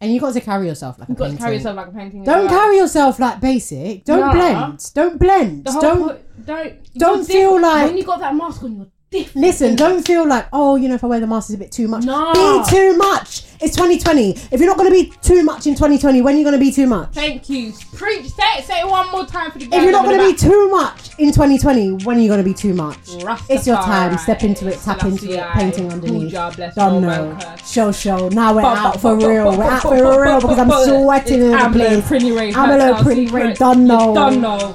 [0.00, 1.92] And you got to carry yourself like a You've got to carry yourself like a
[1.92, 2.24] painting.
[2.24, 2.60] Don't well.
[2.60, 4.04] carry yourself like basic.
[4.04, 4.32] Don't Nah.
[4.32, 4.90] blend.
[4.92, 5.64] Don't blend.
[5.64, 7.62] Don't po- don't don't feel different.
[7.62, 8.86] like- when you got that mask on, you're
[9.18, 9.46] different.
[9.46, 9.76] listen.
[9.76, 11.88] Don't feel like oh, you know, if I wear the mask, it's a bit too
[11.88, 12.04] much.
[12.04, 12.32] Nah.
[12.32, 13.42] Be too much.
[13.60, 14.30] It's 2020.
[14.32, 16.64] If you're not going to be too much in 2020, when are you going to
[16.64, 17.10] be too much?
[17.12, 17.72] Thank you.
[17.94, 18.26] Preach.
[18.26, 18.64] Say it.
[18.64, 19.66] Say it one more time for the.
[19.66, 22.44] If you're not going to be too much in 2020, when are you going to
[22.44, 22.98] be too much?
[23.48, 24.16] It's your time.
[24.18, 24.78] Step into it.
[24.80, 25.44] Tap into it.
[25.52, 26.32] Painting underneath.
[26.74, 27.38] Don't know.
[27.64, 28.28] Show, show.
[28.28, 29.56] Now we're out for real.
[29.56, 32.06] We're out for real because I'm sweating in the place.
[32.06, 32.52] Pretty Ray.
[32.54, 33.54] I'm a little pretty Ray.
[33.54, 34.14] Don't know.
[34.14, 34.74] Don't know.